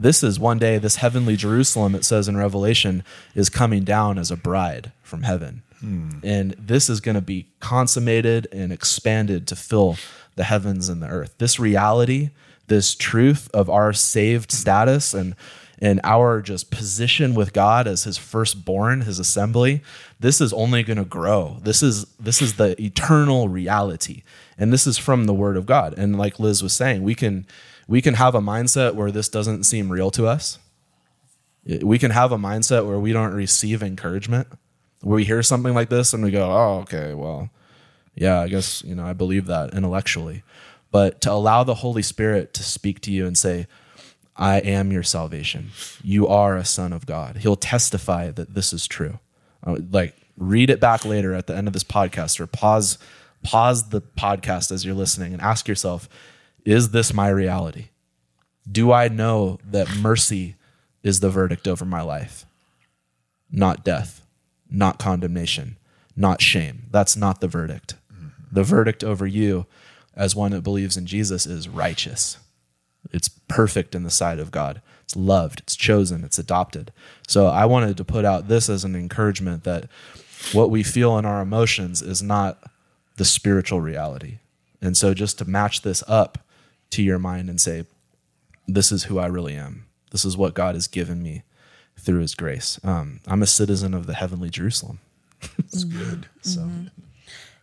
[0.00, 4.30] this is one day, this heavenly Jerusalem, it says in Revelation, is coming down as
[4.30, 5.62] a bride from heaven.
[5.80, 6.18] Hmm.
[6.22, 9.96] And this is going to be consummated and expanded to fill
[10.36, 11.34] the heavens and the earth.
[11.36, 12.30] This reality,
[12.66, 15.34] this truth of our saved status and
[15.82, 19.82] and our just position with God as his firstborn, his assembly,
[20.18, 21.56] this is only going to grow.
[21.62, 24.22] This is this is the eternal reality.
[24.58, 25.94] And this is from the word of God.
[25.96, 27.46] And like Liz was saying, we can
[27.90, 30.60] we can have a mindset where this doesn't seem real to us.
[31.82, 34.46] We can have a mindset where we don't receive encouragement,
[35.02, 37.50] where we hear something like this and we go, "Oh, okay, well,
[38.14, 40.44] yeah, I guess, you know, I believe that intellectually."
[40.92, 43.66] But to allow the Holy Spirit to speak to you and say,
[44.36, 45.72] I am your salvation.
[46.02, 47.38] You are a son of God.
[47.38, 49.18] He'll testify that this is true.
[49.66, 52.98] Uh, like read it back later at the end of this podcast or pause
[53.42, 56.08] pause the podcast as you're listening and ask yourself,
[56.64, 57.88] is this my reality?
[58.70, 60.56] Do I know that mercy
[61.02, 62.44] is the verdict over my life?
[63.50, 64.24] Not death,
[64.70, 65.76] not condemnation,
[66.16, 66.84] not shame.
[66.90, 67.94] That's not the verdict.
[68.12, 68.28] Mm-hmm.
[68.52, 69.66] The verdict over you
[70.14, 72.38] as one that believes in Jesus is righteous.
[73.12, 74.82] It's perfect in the sight of God.
[75.04, 76.92] It's loved, it's chosen, it's adopted.
[77.26, 79.88] So I wanted to put out this as an encouragement that
[80.52, 82.62] what we feel in our emotions is not
[83.16, 84.38] the spiritual reality.
[84.80, 86.38] And so just to match this up
[86.90, 87.86] to your mind and say,
[88.66, 89.86] this is who I really am.
[90.10, 91.42] This is what God has given me
[91.96, 92.80] through his grace.
[92.82, 95.00] Um, I'm a citizen of the heavenly Jerusalem.
[95.58, 96.26] It's good.
[96.42, 96.68] So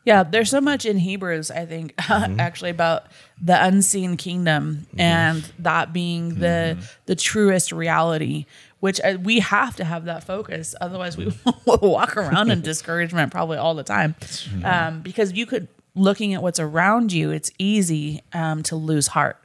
[0.06, 3.08] Yeah, there's so much in Hebrews, I think, actually about
[3.42, 8.46] the unseen kingdom and that being the the truest reality.
[8.80, 11.26] Which uh, we have to have that focus, otherwise we
[11.66, 14.16] will walk around in discouragement probably all the time.
[14.64, 15.68] Um, because you could
[15.98, 19.38] looking at what's around you, it's easy um, to lose heart.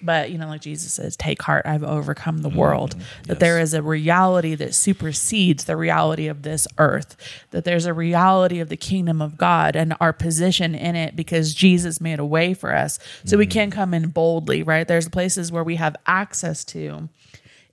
[0.00, 2.94] But you know, like Jesus says, "Take heart, I've overcome the world."
[3.26, 7.16] That there is a reality that supersedes the reality of this earth.
[7.50, 11.52] That there's a reality of the kingdom of God and our position in it because
[11.52, 14.62] Jesus made a way for us, so we can come in boldly.
[14.62, 14.86] Right?
[14.86, 17.08] There's places where we have access to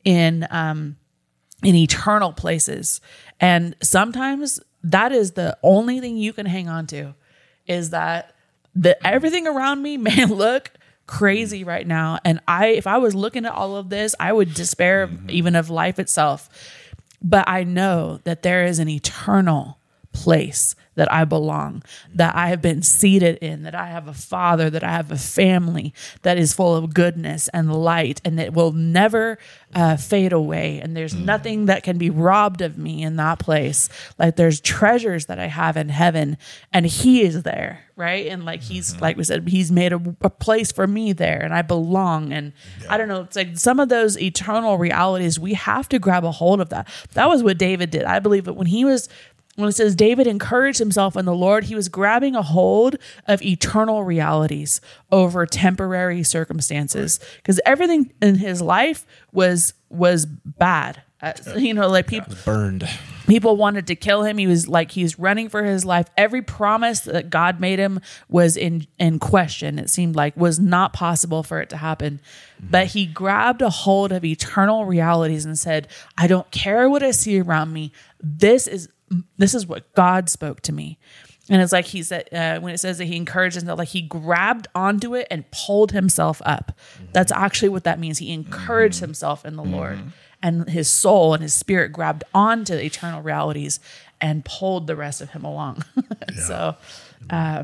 [0.03, 0.97] in um,
[1.63, 3.01] in eternal places,
[3.39, 7.13] and sometimes that is the only thing you can hang on to
[7.67, 8.33] is that
[8.75, 10.71] the everything around me may look
[11.05, 12.19] crazy right now.
[12.25, 15.29] And i if i was looking at all of this i would despair of, mm-hmm.
[15.29, 16.49] even of life itself.
[17.21, 19.76] But i know that there is an eternal
[20.17, 21.83] place that I belong,
[22.15, 25.17] that I have been seated in, that I have a father, that I have a
[25.17, 25.93] family
[26.23, 29.37] that is full of goodness and light, and that will never
[29.75, 30.79] uh, fade away.
[30.79, 33.89] And there's nothing that can be robbed of me in that place.
[34.17, 36.35] Like there's treasures that I have in heaven,
[36.73, 38.25] and He is there, right?
[38.25, 41.53] And like He's, like we said, He's made a, a place for me there, and
[41.53, 42.33] I belong.
[42.33, 42.53] And
[42.89, 46.31] I don't know, it's like some of those eternal realities, we have to grab a
[46.31, 46.87] hold of that.
[47.13, 48.05] That was what David did.
[48.05, 49.09] I believe that when he was
[49.57, 52.95] when it says David encouraged himself in the Lord, he was grabbing a hold
[53.25, 54.79] of eternal realities
[55.11, 61.01] over temporary circumstances because everything in his life was was bad.
[61.23, 62.87] Uh, you know, like people burned.
[63.25, 64.37] people wanted to kill him.
[64.37, 66.07] He was like he's running for his life.
[66.15, 67.99] Every promise that God made him
[68.29, 69.79] was in in question.
[69.79, 72.21] It seemed like was not possible for it to happen.
[72.59, 77.09] But he grabbed a hold of eternal realities and said, "I don't care what I
[77.09, 77.91] see around me.
[78.21, 78.87] This is
[79.37, 80.97] this is what God spoke to me."
[81.49, 84.01] And it's like he said uh, when it says that he encouraged himself, like he
[84.01, 86.73] grabbed onto it and pulled himself up.
[87.13, 88.17] That's actually what that means.
[88.17, 89.99] He encouraged himself in the Lord,
[90.43, 93.79] and his soul and his spirit grabbed onto the eternal realities
[94.19, 95.85] and pulled the rest of him along.
[96.45, 96.75] so,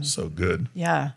[0.01, 0.69] so good.
[0.73, 1.11] yeah,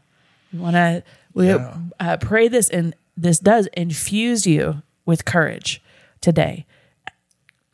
[0.52, 1.02] we want to
[1.34, 1.76] we Yeah.
[2.00, 5.80] uh, pray this, and this does infuse you with courage
[6.20, 6.66] today.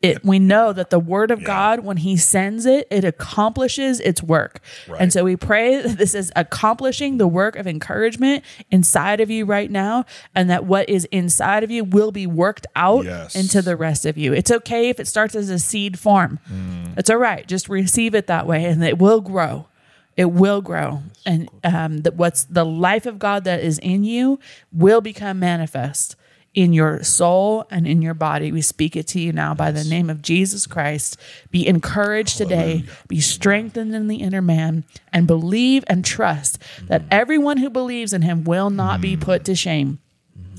[0.03, 1.47] It, we know that the word of Yeah.
[1.47, 4.59] God, when He sends it, it accomplishes its work.
[4.87, 5.01] Right.
[5.01, 9.45] And so we pray that this is accomplishing the work of encouragement inside of you
[9.45, 13.33] right now, and that what is inside of you will be worked out Yes.
[13.35, 14.33] into the rest of you.
[14.33, 16.39] It's okay if it starts as a seed form.
[16.51, 16.97] Mm.
[16.97, 17.47] It's all right.
[17.47, 19.67] Just receive it that way, and it will grow.
[20.15, 24.39] It will grow, and um, that what's the life of God that is in you
[24.71, 26.15] will become manifest
[26.53, 28.51] in your soul and in your body.
[28.51, 31.17] We speak it to you now by the name of Jesus Christ.
[31.51, 32.85] Be encouraged today.
[33.07, 37.07] Be strengthened in the inner man, and believe and trust that mm.
[37.11, 39.21] everyone who believes in Him will not be mm.
[39.21, 39.99] put to shame.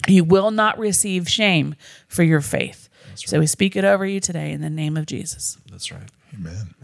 [0.06, 1.76] You will not receive shame
[2.08, 2.88] for your faith.
[3.14, 5.56] So we speak it over you today in the name of Jesus.
[5.70, 6.10] That's right.
[6.34, 6.74] Amen.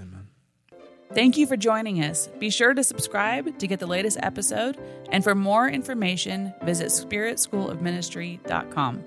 [1.12, 2.28] Thank you for joining us.
[2.38, 4.78] Be sure to subscribe to get the latest episode.
[5.10, 9.04] And for more information, visit spiritschoolofministry.com.